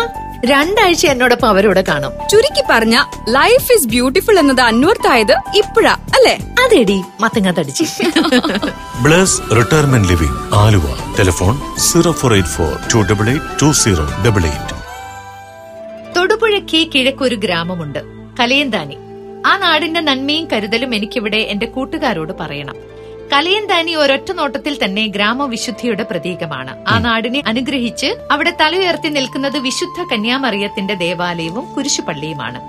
രണ്ടാഴ്ച 0.45 1.03
എന്നോടൊപ്പം 1.07 1.47
അവരോട് 1.49 1.79
കാണും. 1.79 2.11
ചുരുക്കി 2.31 2.63
പറഞ്ഞ 2.69 2.95
ലൈഫ് 3.29 3.69
ഇസ് 3.73 3.87
ബ്യൂട്ടിഫുൾ 3.87 4.35
എന്നത് 4.39 4.61
അന്വർത്ഥായത് 4.61 5.31
ഇപ്പഴാ 5.31 5.93
അല്ലേ? 6.17 6.35
അതെടി 6.63 6.97
മത്തങ്ങ 7.21 7.51
തടിച്ച്. 7.51 7.85
Bless 9.01 9.37
retirement 9.57 10.09
living 10.09 10.37
Aluva. 10.53 10.85
Telephone 11.19 11.55
zero 11.77 12.11
four 12.11 12.33
eight 12.33 12.49
four 12.49 12.71
two 12.93 12.99
double 13.11 13.29
eight 13.29 13.61
two 13.61 13.71
zero 13.83 14.05
double 14.27 14.43
eight. 14.51 14.75
തൊടുപുഴയ്ക്ക് 16.15 16.81
കിഴക്കൊരു 16.95 17.35
ഗ്രാമമുണ്ട് 17.45 18.01
കലയന്താനി. 18.39 18.97
ആ 19.45 19.57
നാടിന്റെ 19.57 20.01
നന്മയും 20.01 20.45
കരുതലും 20.53 20.91
എനിക്കിവിടെ 20.95 21.41
എന്റെ 21.53 21.65
കൂട്ടുകാരോട് 21.65 22.33
പറയണം. 22.39 22.77
കലയന്താനി 23.33 23.95
ഒരൊറ്റ 23.95 24.31
നോട്ടത്തിൽ 24.31 24.83
തന്നെ 24.83 25.07
ഗ്രാമവിശുദ്ധിയുടെ 25.07 26.03
പ്രതീകമാണ്. 26.03 26.85
ആ 26.87 26.99
നാടിനെ 26.99 27.43
അനുഗ്രഹിച്ച് 27.47 28.15
അവിടെ 28.31 28.53
തലയുയർത്തി 28.61 29.07
നിൽക്കുന്നത് 29.07 29.57
വിശുദ്ധ 29.57 30.13
കന്യാമറിയത്തിന്റെ 30.13 30.93
ദേവാലയവും 30.93 31.73
കുരിശുപള്ളിയുമാണ്. 31.73 32.61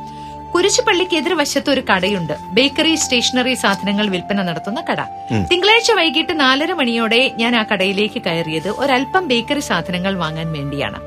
കുരിശുപള്ളിക്ക് 0.55 1.17
എതിർവശത്ത് 1.17 1.71
ഒരു 1.71 1.81
കടയുണ്ട്. 1.81 2.33
ബേക്കറി 2.53 2.95
സ്റ്റേഷനറി 2.95 3.55
സാധനങ്ങൾ 3.55 4.07
വിൽപ്പന 4.09 4.43
നടത്തുന്ന 4.43 4.81
കട. 4.81 5.01
തിങ്കളാഴ്ച 5.51 5.93
വൈകിട്ട് 5.93 6.41
നാലര 6.41 6.73
മണിയോടെ 6.73 7.33
ഞാൻ 7.37 7.57
ആ 7.57 7.63
കടയിലേക്ക് 7.63 8.23
കയറിയത് 8.23 8.69
ഒരൽപ്പം 8.69 9.29
ബേക്കറി 9.29 9.61
സാധനങ്ങൾ 9.61 10.15
വാങ്ങാൻ 10.15 10.53
വേണ്ടിയാണ്. 10.53 11.01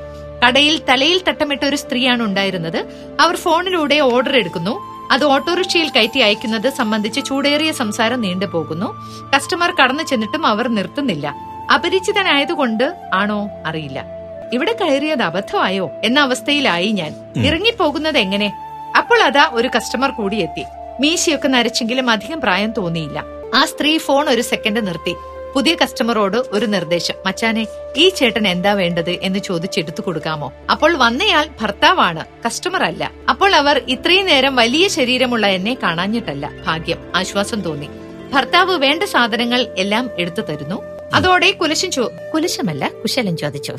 കടയിൽ 0.46 0.80
തലയിൽ 0.88 1.20
തട്ടമിട്ട 1.28 1.64
ഒരു 1.64 1.76
സ്ത്രീയാണ് 1.76 2.22
ഉണ്ടായിരുന്നത്. 2.22 2.84
അവർ 3.20 3.36
ഫോണിലൂടെ 3.36 3.98
ഓർഡർ 3.98 4.36
എടുക്കുന്നു. 4.36 4.89
അത് 5.10 5.24
ഓട്ടോറിക്ഷയിൽ 5.24 5.88
കയറ്റി 5.88 6.18
അയക്കുന്നത് 6.18 6.70
സംബന്ധിച്ച് 6.70 7.20
ചൂടേറിയ 7.24 7.72
സംസാരം 7.72 8.20
നീണ്ടുപോകുന്നു 8.20 8.88
കസ്റ്റമർ 9.36 9.74
കടന്നു 9.82 10.02
ചെന്നിട്ടും 10.02 10.46
അവർ 10.46 10.68
നിർത്തുന്നില്ല. 10.68 11.34
അപരിചിതനായതുകൊണ്ട് 11.74 12.96
ആണോ 13.14 13.48
അറിയില്ല. 13.66 14.04
ഇവിടെ 14.52 14.72
കയറിയത് 14.72 15.22
അബദ്ധമായോ 15.22 15.90
എന്ന 16.04 16.20
അവസ്ഥയിലായി 16.20 16.92
ഞാൻ. 16.92 17.14
ഇറങ്ങിപ്പോകുന്നത് 17.44 18.18
എങ്ങനെ? 18.18 18.52
അപ്പോൾ 18.96 19.22
അതാ 19.22 19.50
ഒരു 19.52 19.68
കസ്റ്റമർ 19.76 20.10
കൂടിയെത്തി 20.10 20.64
മീശയൊക്കെ 21.00 21.48
നരച്ചെങ്കിലും 21.48 22.10
അധികം 22.10 22.40
പ്രായം 22.40 22.72
തോന്നിയില്ല. 22.72 23.24
ആ 23.54 23.64
സ്ത്രീ 23.64 23.98
ഫോൺ 23.98 24.28
ഒരു 24.28 24.42
സെക്കൻഡ് 24.42 24.86
നിർത്തി. 24.86 25.14
പുതിയ 25.54 25.74
കസ്റ്റമറോട് 25.74 26.36
ഒരു 26.36 26.66
നിർദ്ദേശം. 26.66 27.14
മച്ചാനെ 27.26 27.66
ഈ 27.96 28.08
ചേട്ടൻ 28.08 28.48
എന്താ 28.48 28.72
വേണ്ടത്? 28.72 29.10
എന്ന് 29.10 29.38
ചോദിച്ചെടുത്തു 29.38 30.00
കൊടുക്കാമോ? 30.00 30.52
അപ്പോൾ 30.70 30.96
വന്നയാൾ 30.96 31.48
ഭർത്താവാണ് 31.60 32.24
കസ്റ്റമർ 32.46 32.82
അല്ല. 32.82 33.10
അപ്പോൾ 33.28 33.54
അവർ 33.54 33.82
ഇത്രയും 33.88 34.26
നേരം 34.26 34.56
വലിയ 34.56 34.88
ശരീരമുള്ള 34.88 35.46
എന്നെ 35.46 35.76
കാണാഞ്ഞിട്ടല്ല. 35.82 36.50
ഭാഗ്യം 36.66 37.12
ആശ്വാസം 37.14 37.60
തോന്നി. 37.60 37.88
ഭർത്താവ് 38.32 38.76
വേണ്ട 38.76 39.02
സാധനങ്ങൾ 39.02 39.66
എല്ലാം 39.78 40.10
എടുത്തു 40.18 40.40
തരുന്നു. 40.40 40.82
അതോടെ 41.14 41.50
കുലശം 41.50 41.90
ചോ 41.90 42.10
കുലശമല്ല 42.34 42.90
കുശലം 43.02 43.36
ചോദിച്ചു. 43.36 43.72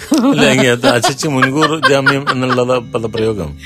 അശിച്ച് 0.88 1.28
മുൻകൂർ 1.28 1.90
ജാമ്യം 1.90 2.32
എന്നുള്ളത് 2.32 2.80
പദപ്രയോഗം 2.94 3.58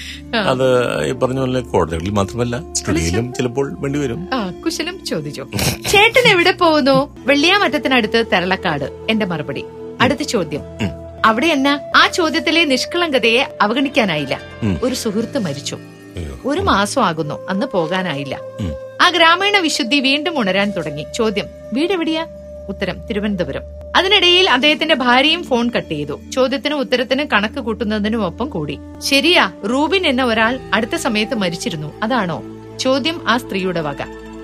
അത് 0.50 0.68
ഈ 1.06 1.12
പറഞ്ഞ 1.12 1.40
പോലെ 1.40 1.62
കോടതികളിൽ 1.62 2.10
മാത്രമല്ല 2.10 2.74
സ്ത്രീയിലും 2.74 3.34
ചിലപ്പോൾ 3.34 3.76
വേണ്ടിവരും 3.80 4.30
കുശലം 4.66 5.06
ചോദിച്ചു. 5.06 5.48
ചേട്ടൻ 5.90 6.32
എവിടെ 6.32 6.52
പോകുന്നു? 6.52 7.18
വെള്ളിയാമറ്റത്തിനടുത്ത് 7.28 8.26
തെരളക്കാട്. 8.32 9.08
എന്റെ 9.10 9.26
മറുപടി. 9.26 9.66
അടുത്ത 10.02 10.24
ചോദ്യം. 10.24 10.62
അവിടെ 11.26 11.48
എന്നാ 11.48 11.80
ആ 11.96 12.08
ചോദ്യത്തിലെ 12.08 12.66
നിഷ്കളങ്കതയെ 12.66 13.58
അവഗണിക്കാനായില്ല. 13.62 14.40
ഒരു 14.84 14.96
സുഹൃത്ത് 14.96 15.40
മരിച്ചു. 15.40 15.78
ഒരു 16.46 16.62
മാസം 16.62 17.06
ആകുന്നു. 17.06 17.50
അന്ന് 17.50 17.66
പോകാനായില്ല. 17.66 18.40
ആ 19.02 19.10
ഗ്രാമീണ 19.10 19.58
വിശുദ്ധി 19.58 20.00
വീണ്ടും 20.00 20.40
ഉണരാൻ 20.40 20.72
തുടങ്ങി. 20.72 21.06
ചോദ്യം. 21.16 21.46
വീട് 21.74 21.94
എവിടെയാ 21.94 22.28
ഉത്തരം 22.70 23.06
തിരുവനന്തപുരം. 23.10 23.62
അതിനിടയിൽ 23.96 24.50
അദ്ദേഹത്തിന്റെ 24.50 24.96
ഭാര്യയും 24.96 25.44
ഫോൺ 25.44 25.72
കട്ട് 25.78 25.90
ചെയ്തു. 25.90 26.20
ചോദ്യത്തിനും 26.34 26.80
ഉത്തരത്തിനും 26.80 27.28
കണക്ക് 27.34 27.60
കൂട്ടുന്നതിനും 27.60 28.26
ഒപ്പം 28.26 28.50
കൂടി. 28.50 28.80
ശരിയാ 29.00 29.52
റൂബിൻ 29.70 30.08
എന്ന 30.08 30.24
ഒരാൾ 30.24 30.60
അടുത്ത 30.74 30.96
സമയത്ത് 30.96 31.36
മരിച്ചിരുന്നു. 31.36 31.94
അതാണോ? 32.04 32.44
ചോദ്യം 32.80 33.30
ആ 33.30 33.38
സ്ത്രീയുടെ 33.38 33.82
വക. 33.82 33.96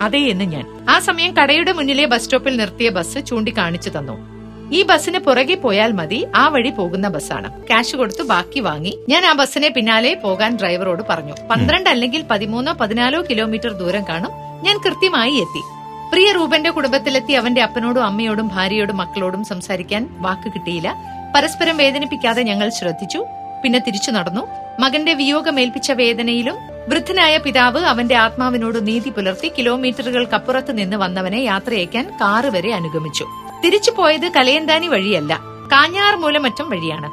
അതെ 0.01 0.19
എന്ന് 0.19 0.45
ഞാൻ. 0.45 0.85
ആ 0.89 0.99
സമയം 0.99 1.37
കടയുടെ 1.37 1.71
മുന്നിലെ 1.71 2.05
ബസ് 2.05 2.23
സ്റ്റോപ്പിൽ 2.23 2.57
നിർത്തിയ 2.57 2.89
ബസ് 2.89 3.25
ചൂണ്ടിക്കാണിച്ചു 3.25 3.89
തന്നു. 3.89 4.41
ഈ 4.73 4.83
ബസ്സിന് 4.83 5.19
പുറകെ 5.19 5.55
പോയാൽ 5.55 5.91
മതി. 5.91 6.27
ആ 6.35 6.47
വഴി 6.47 6.69
പോകുന്ന 6.69 7.07
ബസ്സാണ്. 7.07 7.67
ക്യാഷ് 7.67 7.95
കൊടുത്തു 7.95 8.23
ബാക്കി 8.23 8.59
വാങ്ങി. 8.59 8.99
ഞാൻ 9.09 9.25
ആ 9.25 9.33
ബസ്സിനെ 9.33 9.69
പിന്നാലെ 9.69 10.13
പോകാൻ 10.13 10.55
ഡ്രൈവറോട് 10.55 11.03
പറഞ്ഞു. 11.09 11.33
പന്ത്രണ്ട് 11.33 11.89
അല്ലെങ്കിൽ 11.89 12.23
പതിമൂന്നോ 12.31 12.73
പതിനാലോ 12.73 13.21
കിലോമീറ്റർ 13.21 13.73
ദൂരം 13.73 14.03
കാണും. 14.09 14.31
ഞാൻ 14.63 14.77
കൃത്യമായി 14.85 15.31
എത്തി. 15.31 15.80
പ്രിയ 16.11 16.31
റൂബന്റെ 16.31 16.69
കുടുംബത്തിലെത്തി 16.69 17.33
അവന്റെ 17.33 17.61
അപ്പനോടും 17.61 18.03
അമ്മയോടും 18.03 18.47
ഭാര്യയോടും 18.47 18.97
മക്കളോടും 18.97 19.43
സംസാരിക്കാൻ 19.43 20.09
വാക്ക് 20.19 20.53
കിട്ടിയില്ല. 20.53 20.95
പരസ്പരം 21.35 21.77
വേദനിപ്പിക്കാതെ 21.77 22.43
ഞങ്ങൾ 22.43 22.69
ശ്രദ്ധിച്ചു. 22.69 23.25
പിന്നെ 23.63 23.79
തിരിച്ചു 23.79 24.11
നടന്നു. 24.11 24.47
മകന്റെ 24.79 25.13
വിയോഗമേൽപ്പിച്ച 25.13 25.91
വേദനയിലും 25.91 26.55
വൃദ്ധനായ 26.89 27.37
പിതാവ് 27.37 27.79
അവന്റെ 27.79 28.15
ആത്മാവിനോട് 28.15 28.87
നീതി 28.87 29.09
പുലർത്തി 29.09 29.51
കിലോമീറ്ററുകൾക്കപ്പുറത്ത് 29.57 30.77
നിന്ന് 30.77 30.97
വന്നവനെ 30.97 31.37
യാത്രയക്കാൻ 31.37 32.17
കാറ് 32.21 32.45
വരെ 32.45 32.73
അനുഗമിച്ചു. 32.73 33.25
തിരിച്ചു 33.65 33.91
പോയത് 33.91 34.31
കലയന്താനി 34.31 34.87
വഴിയല്ല. 34.87 35.50
കാഞ്ഞാർ 35.71 36.15
മൂലമറ്റം 36.15 36.69
വഴിയാണ്. 36.69 37.09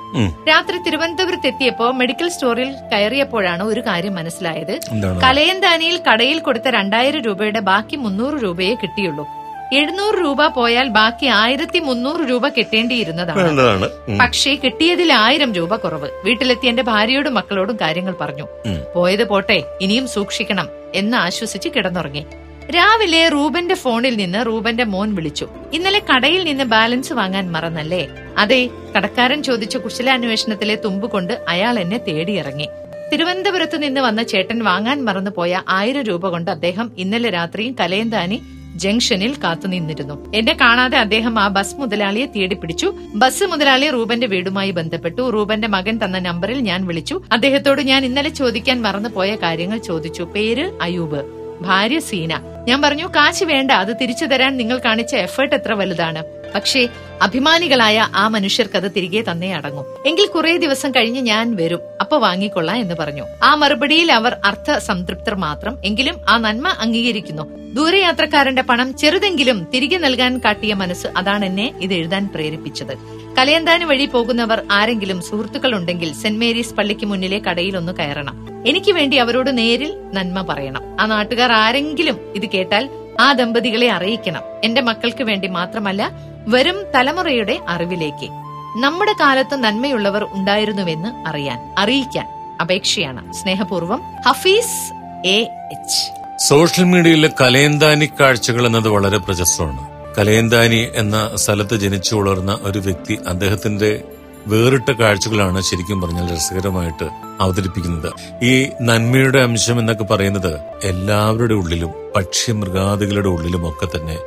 രാത്രി 0.49 0.79
തിരുവനന്തപുരത്ത് 0.79 1.47
എത്തിയപ്പോ 1.47 1.91
മെഡിക്കൽ 1.91 2.29
സ്റ്റോറിൽ 2.29 2.71
കയറിയപ്പോഴാണ് 2.93 3.63
ഒരു 3.63 3.81
കാര്യം 3.81 4.15
മനസ്സിലായത്. 4.15 4.81
കലയന്താനിയിൽ 5.25 6.01
കടയിൽ 6.13 6.39
കൊടുത്ത 6.39 6.69
രണ്ടായിരം 6.69 7.23
രൂപയുടെ 7.23 7.61
ബാക്കി 7.61 7.97
മുന്നൂറ് 7.97 8.43
രൂപയെ 8.43 8.75
കിട്ടിയുള്ളൂ. 8.75 9.27
എഴുന്നൂറ് 9.73 10.19
രൂപ 10.21 10.47
പോയാൽ 10.47 10.89
ബാക്കി 10.89 11.27
ആയിരത്തി 11.27 11.79
മുന്നൂറ് 11.79 12.31
രൂപ 12.31 12.49
കിട്ടേണ്ടിയിരുന്നതാണ്. 12.49 13.89
പക്ഷേ 14.21 14.55
കിട്ടിയതിൽ 14.65 15.13
ആയിരം 15.13 15.53
രൂപ 15.53 15.77
കുറവ്. 15.77 16.09
വീട്ടിലെത്തി 16.25 16.67
എന്റെ 16.67 16.83
ഭാര്യയോടും 16.83 17.35
മക്കളോടും 17.35 17.79
കാര്യങ്ങൾ 17.81 18.15
പറഞ്ഞു. 18.21 18.47
പോയത് 18.95 19.29
പോട്ടെ 19.29 19.63
ഇനിയും 19.81 20.09
സൂക്ഷിക്കണം 20.09 20.69
എന്ന് 20.95 21.17
ആശ്വസിച്ച് 21.17 21.69
കിടന്നുറങ്ങി. 21.77 22.27
രാവിലെ 22.75 23.29
റൂബന്റെ 23.29 23.75
ഫോണിൽ 23.75 24.17
നിന്ന് 24.17 24.47
റൂബന്റെ 24.47 24.85
മോൻ 24.85 25.15
വിളിച്ചു. 25.15 25.49
ഇന്നലെ 25.73 26.03
കടയിൽ 26.11 26.45
നിന്ന് 26.45 26.65
ബാലൻസ് 26.65 27.13
വാങ്ങാൻ 27.13 27.53
മറന്നല്ലേ? 27.53 28.09
അതെ 28.39 28.71
കടക്കാരൻ 28.97 29.43
ചോദിച്ച 29.43 29.77
കുശലാന്വേഷണത്തിലെ 29.77 30.75
തുമ്പ് 30.75 31.11
കൊണ്ട് 31.11 31.45
അയാൾ 31.49 31.79
എന്നെ 31.79 31.99
തേടിയിറങ്ങി. 31.99 32.69
തിരുവനന്തപുരത്ത് 33.13 33.83
നിന്ന് 33.83 34.01
വന്ന 34.01 34.23
ചേട്ടൻ 34.23 34.59
വാങ്ങാൻ 34.65 35.05
മറന്നുപോയ 35.05 35.63
ആയിരം 35.69 36.03
രൂപ 36.03 36.29
കൊണ്ട് 36.29 36.51
അദ്ദേഹം 36.51 36.91
ഇന്നലെ 36.99 37.31
രാത്രിയും 37.31 37.77
കലയന്താനി 37.81 38.43
ജംഗ്ഷനിൽ 38.75 39.35
കാത്തുനിന്നിരുന്നു 39.45 40.33
എന്നെ 40.35 40.55
കാണാതെ 40.61 40.99
അദ്ദേഹം 40.99 41.39
ആ 41.39 41.49
ബസ് 41.49 41.77
മുതലാളിയെ 41.77 42.27
തേടിപ്പിടിച്ചു. 42.27 42.95
ബസ് 43.15 43.45
മുതലാളി 43.45 43.91
റൂബന്റെ 43.91 44.27
വീടുമായി 44.27 44.71
ബന്ധപ്പെട്ടു. 44.71 45.23
റൂബന്റെ 45.23 45.69
മകൻ 45.69 46.01
തന്ന 46.05 46.19
നമ്പറിൽ 46.19 46.61
ഞാൻ 46.61 46.87
വിളിച്ചു. 46.87 47.23
അദ്ദേഹത്തോട് 47.33 47.81
ഞാൻ 47.81 48.05
ഇന്നലെ 48.05 48.29
ചോദിക്കാൻ 48.29 48.83
മറന്നുപോയ 48.83 49.37
കാര്യങ്ങൾ 49.37 49.79
ചോദിച്ചു. 49.79 50.23
പേര് 50.23 50.79
അയൂബ് 50.83 51.23
ഭാര്യ 51.61 51.99
സീന. 51.99 52.33
ഞാൻ 52.69 52.83
പറഞ്ഞു 52.83 53.07
കാശ് 53.07 53.45
വേണ്ട 53.45 53.71
അത് 53.71 53.97
തിരിച്ചു 54.01 54.25
തരാൻ 54.25 54.57
നിങ്ങൾ 54.57 54.79
കാണിച്ച 54.79 55.17
എഫേർട്ട് 55.17 55.55
എത്ര 55.55 55.73
വലുതാണ്. 55.73 56.25
പക്ഷേ 56.55 56.89
അഭിമാനികളായ 57.23 58.09
ആ 58.15 58.29
മനുഷ്യർക്കത് 58.29 58.91
തിരികെ 58.97 59.25
തന്നേ 59.31 59.53
അടങ്ങും. 59.53 60.09
എങ്കിൽ 60.09 60.27
കുറെ 60.27 60.57
ദിവസം 60.57 60.91
കഴിഞ്ഞ് 60.91 61.21
ഞാൻ 61.21 61.57
വരും. 61.57 61.81
അപ്പൊ 62.01 62.19
വാങ്ങിക്കൊള്ളാം 62.19 62.77
എന്ന് 62.77 62.95
പറഞ്ഞു. 62.95 63.25
ആ 63.43 63.55
മറുപടിയിൽ 63.55 64.13
അവർ 64.13 64.37
അർത്ഥ 64.45 64.79
സംതൃപ്തർ 64.79 65.35
മാത്രം. 65.35 65.79
എങ്കിലും 65.85 66.15
ആ 66.29 66.39
നന്മ 66.39 66.69
അംഗീകരിക്കുന്നു. 66.69 67.75
ദൂരയാത്രക്കാരന്റെ 67.75 68.63
പണം 68.63 68.97
ചെറുതെങ്കിലും 68.97 69.67
തിരികെ 69.75 69.97
നൽകാൻ 69.97 70.39
കാട്ടിയ 70.39 70.75
മനസ്സ് 70.75 71.07
അതാണ് 71.17 71.45
എന്നെ 71.45 71.75
ഇത് 71.81 71.95
എഴുതാൻ 71.95 72.29
പ്രേരിപ്പിച്ചത്. 72.35 72.97
കലയന്താന് 73.39 73.85
വഴി 73.85 74.07
പോകുന്നവർ 74.07 74.63
ആരെങ്കിലും 74.73 75.23
സുഹൃത്തുക്കൾ 75.23 75.75
ഉണ്ടെങ്കിൽ 75.75 76.15
സെന്റ് 76.15 76.41
മേരീസ് 76.41 76.75
പള്ളിക്ക് 76.75 77.07
മുന്നിലെ 77.07 77.39
കടയിൽ 77.39 77.77
ഒന്ന് 77.77 77.93
കയറണം. 77.93 78.49
എനിക്ക് 78.67 78.93
വേണ്ടി 78.93 79.17
അവരോട് 79.17 79.59
നേരിൽ 79.59 79.95
നന്മ 80.15 80.43
പറയണം. 80.43 80.83
ആ 81.01 81.07
നാട്ടുകാർ 81.07 81.53
ആരെങ്കിലും 81.53 82.19
ഇത് 82.35 82.47
കേട്ടാൽ 82.59 82.91
ആ 83.21 83.33
ദമ്പതികളെ 83.33 83.91
അറിയിക്കണം. 83.91 84.43
എന്റെ 84.65 84.81
മക്കൾക്ക് 84.81 85.25
വേണ്ടി 85.25 85.49
മാത്രമല്ല 85.49 86.11
വരും 86.49 86.85
തലമുറയുടെ 86.95 87.61
അറിവിലേക്ക്. 87.69 88.29
നമ്മുടെ 88.77 89.15
കാലത്ത് 89.21 89.57
നന്മയുള്ളവർ 89.57 90.27
ഉണ്ടായിരുന്നുവെന്ന് 90.33 91.29
അറിയാൻ 91.29 91.75
അറിയിക്കാൻ 91.79 92.27
അപേക്ഷയാണ്. 92.61 93.33
സ്നേഹപൂർവം 93.33 94.03
ഹഫീസ് 94.29 94.93
എ 95.27 95.39
എച്ച്. 95.73 96.03
സോഷ്യൽ 96.49 96.85
മീഡിയയിലെ 96.85 97.31
കലയന്താനി 97.41 98.09
കാഴ്ചകൾ 98.21 98.67
എന്നത് 98.67 98.89
വളരെ 98.89 99.19
പ്രശസ്തമാണ്. 99.19 99.89
കലയന്താനി 100.19 100.89
എന്ന 100.95 101.31
സ്ഥലത്ത് 101.35 101.77
ജനിച്ചു 101.77 102.17
വളർന്ന 102.17 102.59
ഒരു 102.63 102.79
വ്യക്തി 102.79 103.19
അദ്ദേഹത്തിന്റെ 103.29 104.03
വേറിട്ട 104.49 104.91
കാഴ്ചകളാണ് 104.91 105.63
ശരിക്കും 105.63 106.01
പറഞ്ഞാൽ 106.01 106.35
രസകരമായിട്ട് 106.35 107.09
അവതരിപ്പിക്കുന്നത്. 107.41 108.13
ഈ 108.45 108.67
നന്മയുടെ 108.83 109.39
അംശം 109.39 109.79
എന്നൊക്കെ 109.81 110.05
പറയുന്നത് 110.05 110.53
എല്ലാവരുടെ 110.85 111.55
ഉള്ളിലും 111.55 111.91
പക്ഷി 112.17 112.53
മൃഗാദികളുടെ 112.53 113.29
ഉള്ളിലും 113.29 113.69
ഒക്കെ 113.69 113.99
തന്നെ 113.99 114.19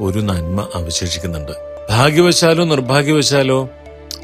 ഒരു 0.00 0.18
നന്മ 0.18 0.68
അവശേഷിക്കുന്നുണ്ട്. 0.74 1.52
ഭാഗ്യവശാലോ 1.90 2.64
നിർഭാഗ്യവശാലോ 2.64 3.68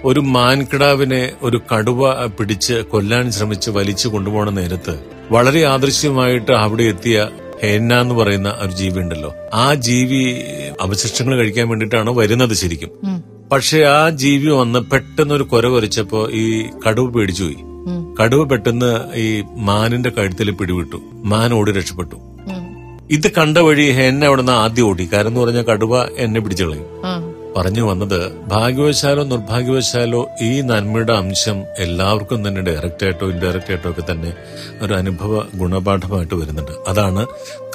ഒരു 0.04 0.20
മാൻകിടാവിനെ 0.20 1.32
ഒരു 1.42 1.60
കടുവ 1.74 2.26
പിടിച്ച് 2.26 2.74
കൊല്ലാൻ 2.74 3.32
ശ്രമിച്ച് 3.32 3.70
വലിച്ചു 3.70 4.08
കൊണ്ടുപോകുന്ന 4.08 4.61
നേരത്ത് 4.61 5.00
വളരെ 5.30 5.64
ആദൃശ്യമായിട്ട് 5.66 6.52
അവിടെ 6.52 6.82
എത്തിയ 6.82 7.28
ഹേന്ന 7.62 8.00
എന്ന് 8.00 8.14
പറയുന്ന 8.14 8.54
ഒരു 8.58 8.72
ജീവി 8.72 9.00
ഉണ്ടല്ലോ. 9.00 9.34
ആ 9.54 9.74
ജീവി 9.74 10.37
അവശിഷ്ടങ്ങൾ 10.80 11.37
കഴിക്കാൻ 11.37 11.68
വേണ്ടിയിട്ടാണ് 11.68 12.11
വരുന്നത് 12.11 12.54
ശരിക്കും. 12.54 12.90
പക്ഷെ 13.52 13.78
ആ 13.78 14.11
ജീവി 14.11 14.50
വന്ന് 14.50 14.78
പെട്ടെന്ന് 14.78 15.34
ഒരു 15.34 15.42
കൊര 15.42 15.66
കൊരച്ചപ്പോ 15.66 16.28
ഈ 16.30 16.44
കടുവ് 16.87 16.87
കടുവ 16.88 17.06
പേടിച്ചുപോയി 17.11 17.56
കടുവ് 18.20 18.50
പെട്ടെന്ന് 18.50 19.14
ഈ 19.14 19.42
മാനിന്റെ 19.56 20.11
കഴുത്തിൽ 20.11 20.50
പിടിവിട്ടു. 20.50 20.98
മാൻ 21.24 21.54
ഓടി 21.54 21.72
രക്ഷപ്പെട്ടു. 21.72 22.16
ഇത് 23.11 23.30
കണ്ട 23.32 23.58
വഴി 23.58 23.82
എന്നെ 23.82 24.26
അവിടെ 24.26 24.42
നിന്ന് 24.42 24.52
ആദ്യം 24.52 24.87
ഓടി. 24.88 25.08
കാരണം 25.12 25.28
എന്ന് 25.28 25.40
പറഞ്ഞ 25.40 25.62
കടുവ 25.62 26.02
എന്നെ 26.16 26.40
പിടിച്ചു 26.40 26.64
കളയും 26.64 26.87
പറഞ്ഞു 27.56 27.82
വന്നത് 27.82 28.32
ഭാഗ്യവശാലോ 28.48 29.24
നിർഭാഗ്യവശാലോ 29.24 30.28
ഈ 30.42 30.61
നന്മയുടെ 30.61 31.12
അംശം 31.12 31.64
എല്ലാവർക്കും 31.78 32.48
തന്നെ 32.48 32.61
ഡയറക്റ്റ് 32.61 33.04
ആയിട്ടോ 33.04 33.26
ഇൻഡയറക്റ്റ് 33.30 33.70
ആയിട്ടോ 33.70 33.90
ഒക്കെ 33.90 34.02
തന്നെ 34.12 34.32
ഒരു 34.82 34.94
അനുഭവ 34.94 35.42
ഗുണപാഠമായിട്ട് 35.54 36.34
വരുന്നുണ്ട്. 36.34 36.72
അതാണ് 36.88 37.26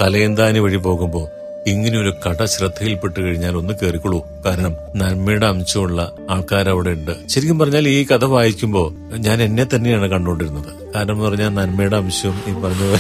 കലയന്താനി 0.02 0.60
വഴി 0.60 0.78
പോകുമ്പോൾ 0.78 1.43
ഇങ്ങനെ 1.72 1.98
ഒരു 2.00 2.12
കട 2.24 2.46
ശ്രദ്ധയിൽപ്പെട്ട് 2.54 3.18
കഴിഞ്ഞാൽ 3.26 3.54
ഒന്ന് 3.60 3.74
കയറിക്കൊള്ളൂ 3.74 4.18
കാരണം 4.46 4.74
നന്മയുടെ 4.96 5.46
അംശമുള്ള 5.46 6.00
ആൾക്കാർ 6.34 6.66
അവിടെ 6.70 6.92
ഉണ്ട് 6.98 7.12
ശരിക്കും 7.34 7.58
പറഞ്ഞാൽ 7.60 7.86
ഈ 7.88 8.00
കഥ 8.10 8.26
വായിക്കുമ്പോൾ 8.34 8.88
ഞാൻ 9.26 9.38
എന്നെ 9.46 9.66
തന്നെയാണ് 9.74 10.08
കണ്ടുകൊണ്ടിരുന്നത്. 10.14 10.72
കാരണം 10.96 11.14
എന്ന് 11.14 11.26
പറഞ്ഞാൽ 11.28 11.52
നന്മയുടെ 11.60 11.98
അംശവും 12.02 12.36
ഈ 12.50 12.54
പറഞ്ഞ 12.64 12.84
പോലെ 12.90 13.00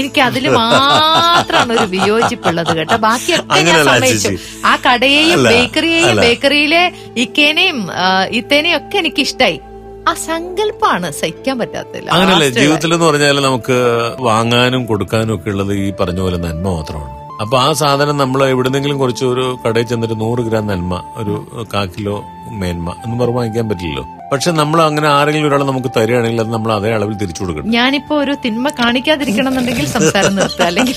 എനിക്ക് 0.00 0.20
അതിൽ 0.28 0.44
മാത്രമാണ് 0.56 1.72
ഒരു 1.76 1.86
വിയോജിപ്പുള്ളത് 1.94 2.72
കേട്ടോ. 2.78 2.96
ബാക്കിയൊക്കെ 3.06 3.60
ഞാൻ 3.68 3.80
സമ്മതിച്ചു. 3.90 4.32
ആ 4.70 4.74
കടയെയും 4.86 5.42
ബേക്കറിയെയും 5.50 6.20
ബേക്കറിയിലെ 6.24 6.82
ഇക്കേനെയും 7.24 7.78
ഇത്തേനെയും 8.40 8.78
ഒക്കെ 8.80 8.98
എനിക്ക് 9.04 9.22
ഇഷ്ടായി 9.28 9.60
ആ 10.08 10.12
സങ്കല്പാണ് 10.28 11.08
സഹിക്കാൻ 11.20 11.56
പറ്റാത്തില്ല 11.60 12.08
അങ്ങനല്ലേ 12.14 12.50
ജീവിതത്തിൽ 12.58 12.92
എന്ന് 12.94 13.06
പറഞ്ഞാൽ 13.08 13.38
നമുക്ക് 13.48 13.78
വാങ്ങാനും 14.28 14.82
കൊടുക്കാനും 14.90 15.34
ഒക്കെ 15.36 15.50
ഉള്ളത് 15.54 15.72
ഈ 15.84 15.88
പറഞ്ഞ 16.00 16.20
പോലെ 16.26 16.38
നന്മ 16.46 16.66
മാത്രമാണ്. 16.76 17.14
അപ്പൊ 17.40 17.58
ആ 17.58 17.72
സാധനം 17.72 18.16
നമ്മൾ 18.16 18.44
എവിടെന്നെങ്കിലും 18.44 18.98
കുറച്ച് 18.98 19.24
ഒരു 19.24 19.58
കടയിൽ 19.66 19.86
ചെന്നിട്ട് 19.86 20.20
നൂറ് 20.20 20.38
ഗ്രാം 20.38 20.66
നന്മ 20.66 21.04
ഒരു 21.16 21.64
കാ 21.74 21.84
കിലോ 21.84 22.22
മേന്മ 22.50 22.94
എന്ന് 23.04 23.20
പറഞ്ഞ് 23.20 23.36
വാങ്ങിക്കാൻ 23.36 23.68
പറ്റില്ലല്ലോ. 23.68 24.04
പക്ഷെ 24.32 24.50
നമ്മൾ 24.50 24.82
അങ്ങനെ 24.82 25.08
ആരെങ്കിലും 25.08 25.48
ഒരാൾ 25.48 25.64
നമുക്ക് 25.64 25.88
തരികയാണെങ്കിൽ 25.96 26.40
അത് 26.40 26.52
നമ്മൾ 26.52 26.72
അതേ 26.72 26.90
അളവിൽ 26.92 27.16
തിരിച്ചു 27.18 27.42
കൊടുക്കണം. 27.42 27.70
ഞാനിപ്പോ 27.70 28.16
ഒരു 28.16 28.34
തിന്മ 28.44 28.68
കാണിക്കാതിരിക്കണം 28.68 29.48
എന്നുണ്ടെങ്കിൽ 29.48 29.86
സംസാരം 29.86 30.34
നിർത്തുക 30.34 30.64
അല്ലെങ്കിൽ 30.64 30.94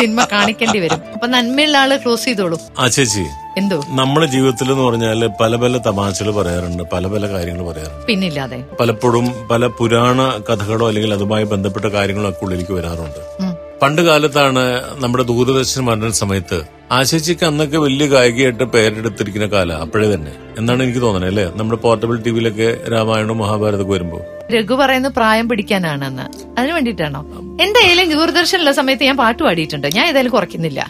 തിന്മ 0.00 0.24
കാണിക്കേണ്ടി 0.24 0.78
വരും. 0.78 1.00
അപ്പൊ 1.14 1.26
നന്മയുള്ള 1.26 1.76
ആൾ 1.76 1.96
ക്ലോസ് 1.96 2.24
ചെയ്തോളൂ. 2.24 2.58
ആ 2.78 2.88
ചേച്ചി. 2.88 3.26
എന്തോ? 3.58 3.82
നമ്മുടെ 3.88 4.26
ജീവിതത്തിൽ 4.26 4.72
എന്ന് 4.72 4.84
പറഞ്ഞാൽ 4.84 5.26
പല 5.40 5.56
പല 5.56 5.78
തമാശകൾ 5.78 6.34
പറയാറുണ്ട് 6.34 6.82
പല 6.92 7.06
പല 7.06 7.28
കാര്യങ്ങൾ 7.28 7.66
പറയാറുണ്ട്. 7.66 8.06
പിന്നില്ലാതെ. 8.06 8.64
പലപ്പോഴും 8.80 9.34
പല 9.50 9.66
പുരാണ 9.66 10.32
കഥകളോ 10.50 10.88
അല്ലെങ്കിൽ 10.88 11.14
അതുമായി 11.14 11.44
ബന്ധപ്പെട്ട 11.44 11.84
കാര്യങ്ങളോ 11.86 12.28
ഒക്കെ 12.28 12.44
ഉള്ളിലേക്ക് 12.44 12.72
വരാറുണ്ട്. 12.72 13.53
പണ്ട് 13.82 14.02
കാലത്താണ് 14.02 14.62
നമ്മുടെ 15.00 15.24
ദൂരദർശൻ 15.24 15.86
വരുന്ന 15.86 16.10
സമയത്ത് 16.10 16.58
ആശേഷിക്ക് 16.92 17.44
അന്നൊക്കെ 17.44 17.78
വലിയ 17.78 18.06
ഗായികയായിട്ട് 18.06 18.64
പേരെടുത്തിരിക്കുന്ന 18.64 19.46
കാലം 19.46 19.80
അപ്പോഴേ 19.80 20.14
തന്നെ 20.14 20.32
എന്നാണ് 20.58 20.82
എനിക്ക് 20.82 20.98
തോന്നുന്നത് 20.98 21.30
അല്ലേ? 21.30 21.52
നമ്മുടെ 21.56 21.80
പോർട്ടബിൾ 21.80 22.16
ടിവിയിലൊക്കെ 22.16 22.68
രാമായണവും 22.92 23.38
മഹാഭാരതമൊക്കെ 23.38 23.92
വരുമ്പോ. 23.92 24.18
രഘു 24.52 24.74
പറയുന്ന 24.74 25.08
പ്രായം 25.08 25.48
പിടിക്കാനാണെന്ന് 25.48 26.26
അതിനു 26.58 26.72
വേണ്ടിയിട്ടാണോ? 26.72 27.20
എന്തായാലും 27.60 28.10
ദൂരദർശനുള്ള 28.12 28.72
സമയത്ത് 28.72 29.04
ഞാൻ 29.04 29.16
പാട്ട് 29.16 29.42
പാടിയിട്ടുണ്ട്. 29.42 29.88
ഞാൻ 29.96 30.08
ഏതായാലും 30.08 30.32
കുറയ്ക്കുന്നില്ല. 30.32 30.80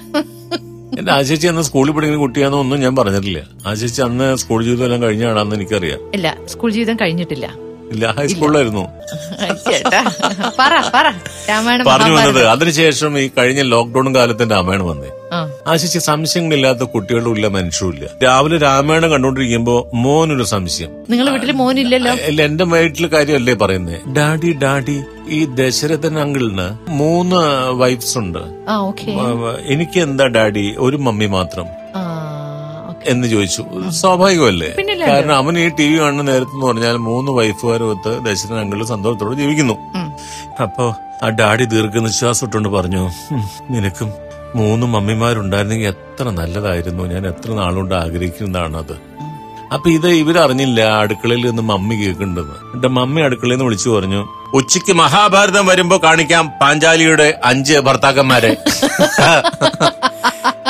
എന്റെ 0.98 1.12
ആശേച്ചി 1.12 1.46
അന്ന് 1.46 1.62
സ്കൂളിൽ 1.62 1.92
പഠിക്കുന്ന 1.92 2.18
കുട്ടിയാണെന്ന് 2.18 2.58
ഒന്നും 2.58 2.80
ഞാൻ 2.80 2.96
പറഞ്ഞിട്ടില്ല. 2.96 3.40
ആശേച്ചി 3.66 4.02
അന്ന് 4.02 4.36
സ്കൂൾ 4.36 4.64
ജീവിതം 4.64 4.84
എല്ലാം 4.84 5.02
കഴിഞ്ഞാണെന്ന് 5.02 5.56
എനിക്കറിയാം. 5.56 6.00
ഇല്ല 6.14 6.28
സ്കൂൾ 6.46 6.70
ജീവിതം 6.70 6.96
കഴിഞ്ഞിട്ടില്ല. 6.96 7.46
ഇല്ല 7.92 8.06
ഹൈസ്കൂളിലായിരുന്നു. 8.18 8.84
ചേട്ടാ 9.66 10.00
പറ 10.58 10.72
പറ. 10.94 11.06
രാമായണം 11.50 11.84
പറഞ്ഞു 11.86 12.14
വന്നത് 12.16 12.42
അതിനുശേഷം 12.46 13.18
ഈ 13.18 13.30
കഴിഞ്ഞ 13.38 13.62
ലോക്ക്ഡൌൺ 13.74 14.08
കാലത്ത് 14.14 14.50
രാമായണം 14.50 14.88
വന്നേ. 14.88 15.10
ആശിച്ച് 15.66 15.98
സംശയങ്ങളില്ലാത്ത 15.98 16.82
കുട്ടികളും 16.94 17.32
ഇല്ല 17.34 17.46
മനുഷ്യരും 17.54 17.92
ഇല്ല. 17.94 18.06
രാവിലെ 18.24 18.56
രാമായണം 18.58 19.10
കണ്ടോണ്ടിരിക്കുമ്പോ 19.10 19.76
മോനൊരു 19.94 20.46
സംശയം. 20.52 20.90
നിങ്ങളെ 21.10 21.30
വീട്ടിൽ 21.30 21.52
മോനില്ലല്ലോ? 21.52 22.12
അല്ല 22.28 22.42
എന്റെ 22.42 22.64
വീട്ടിലെ 22.64 23.08
കാര്യമല്ലേ 23.08 23.54
പറയുന്നേ. 23.54 23.98
ഡാഡി 24.18 24.52
ഡാഡി 24.62 24.98
ഈ 25.28 25.40
ദശരഥൻ 25.60 26.18
അങ്കിളിന് 26.18 26.68
മൂന്ന് 27.00 27.40
വൈഫ്സ് 27.80 28.18
ഉണ്ട്. 28.18 28.42
എനിക്ക് 29.74 29.98
എന്താ 30.00 30.26
ഡാഡി? 30.36 30.66
ഒരു 30.78 30.96
മമ്മി 31.06 31.28
മാത്രം. 31.38 31.66
എന്ന് 33.06 33.26
ചോദിച്ചു. 33.28 33.62
സ്വാഭാവികമല്ലേ? 33.90 34.70
കാരണം 35.08 35.34
അവൻ 35.36 35.58
ഈ 35.58 35.68
ടി 35.68 35.86
വി 35.88 35.96
കാണുന്ന 35.98 36.22
നേരത്തെ 36.22 36.54
എന്ന് 36.54 36.66
പറഞ്ഞാൽ 36.66 36.96
മൂന്ന് 36.96 37.32
വൈഫുകാരൊത്ത് 37.32 38.08
ഒത്ത് 38.08 38.24
ദശരഥൻ 38.26 38.60
അങ്കിൾ 38.60 38.84
സന്തോഷത്തോടെ 38.84 39.34
ജീവിക്കുന്നു. 39.34 39.76
അപ്പൊ 40.62 40.86
ആ 41.22 41.28
ഡാഡി 41.28 41.64
ദീർഘനിശ്വാസം 41.64 42.46
ഇട്ടുകൊണ്ട് 42.46 42.68
പറഞ്ഞു 42.68 43.02
നിനക്കും 43.70 44.10
മൂന്ന് 44.56 44.86
മമ്മിമാരുണ്ടായിരുന്നെങ്കിൽ 44.86 45.88
എത്ര 45.88 46.28
നല്ലതായിരുന്നു. 46.30 47.04
ഞാൻ 47.04 47.26
എത്ര 47.26 47.50
നാളുകൊണ്ട് 47.52 47.94
ആഗ്രഹിക്കുന്നതാണ് 47.94 48.76
അത് 48.76 48.96
അപ്പൊ 49.74 49.90
ഇത് 49.90 50.08
ഇവരറിഞ്ഞില്ല 50.14 50.80
അടുക്കളയിൽ 51.02 51.46
നിന്ന് 51.46 51.62
മമ്മി 51.62 51.94
കേൾക്കുന്നുണ്ടെന്ന് 51.94 52.56
എന്റെ 52.74 52.88
മമ്മി 52.88 53.20
അടുക്കളയിൽ 53.20 53.52
നിന്ന് 53.52 53.64
വിളിച്ചു 53.64 53.90
പറഞ്ഞു 53.90 54.20
ഉച്ചയ്ക്ക് 54.54 54.92
മഹാഭാരതം 54.92 55.66
വരുമ്പോ 55.66 55.96
കാണിക്കാം 56.04 56.44
പാഞ്ചാലിയുടെ 56.60 57.40
അഞ്ച് 57.44 57.78
ഭർത്താക്കന്മാരെ. 57.78 58.52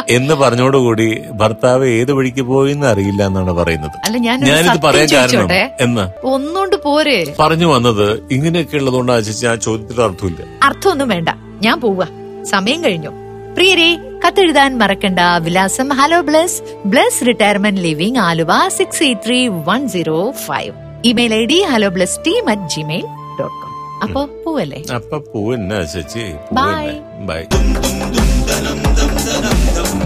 എന്ന് 0.09 0.35
പറഞ്ഞോടുകൂടി 0.35 1.23
ഭർത്താവ് 1.31 1.87
ഏത് 1.89 2.13
വഴിക്ക് 2.13 2.41
പോയി 2.41 2.73
എന്ന് 2.73 2.87
അറിയില്ല 2.87 3.27
എന്നാണ് 3.27 3.53
പറയുന്നത്. 3.53 3.93
അല്ല 4.05 4.19
ഞാൻ 4.19 4.41
ഞാനിത് 4.41 4.83
പറയാൻ 4.83 5.09
കാരണം 5.13 5.49
എന്ന്? 5.81 6.27
ഒന്നുകൊണ്ട് 6.27 6.77
പോരെ? 6.77 7.35
പറഞ്ഞു 7.41 7.67
വന്നത് 7.67 8.23
ഇങ്ങനെയൊക്കെ 8.31 8.77
ഉള്ളതുകൊണ്ട് 8.77 9.13
ആശിച്ച് 9.13 9.47
ആ 9.47 9.55
ചോദ്യത്തിൽ 9.55 10.03
അർത്ഥമില്ല. 10.03 10.43
അർത്ഥമൊന്നും 10.63 11.09
വേണ്ട. 11.09 11.29
ഞാൻ 11.61 11.81
പോവുക. 11.81 12.09
സമയം 12.45 12.85
കഴിഞ്ഞു. 12.85 13.11
പ്രിയരെ 13.55 13.99
കത്തെഴുതാൻ 14.27 14.79
മറക്കണ്ട. 14.79 15.21
വിലാസം. 15.39 15.89
Hello 15.89 16.21
Bless. 16.21 16.63
Bless 16.87 17.27
retirement 17.27 17.81
living 17.81 18.19
Aluva 18.19 18.69
six 18.69 19.03
eight 19.03 19.21
three 19.27 19.49
one 19.49 19.89
zero 19.89 20.31
five 20.31 20.73
email 21.05 21.35
I 21.35 21.45
D 21.45 21.63
hello 21.63 21.89
Bless 21.89 22.19
team 22.27 22.51
at 22.51 22.63
Gmail 22.63 23.07
dot 23.41 23.57
com 23.63 23.71
അപ്പൊ 24.03 24.27
പോവല്ലേ? 24.27 24.85
അപ്പൊ 24.95 25.19
പൂവന്നെ 25.19 25.77
ബൈ 26.53 26.87
ബൈ 27.27 27.43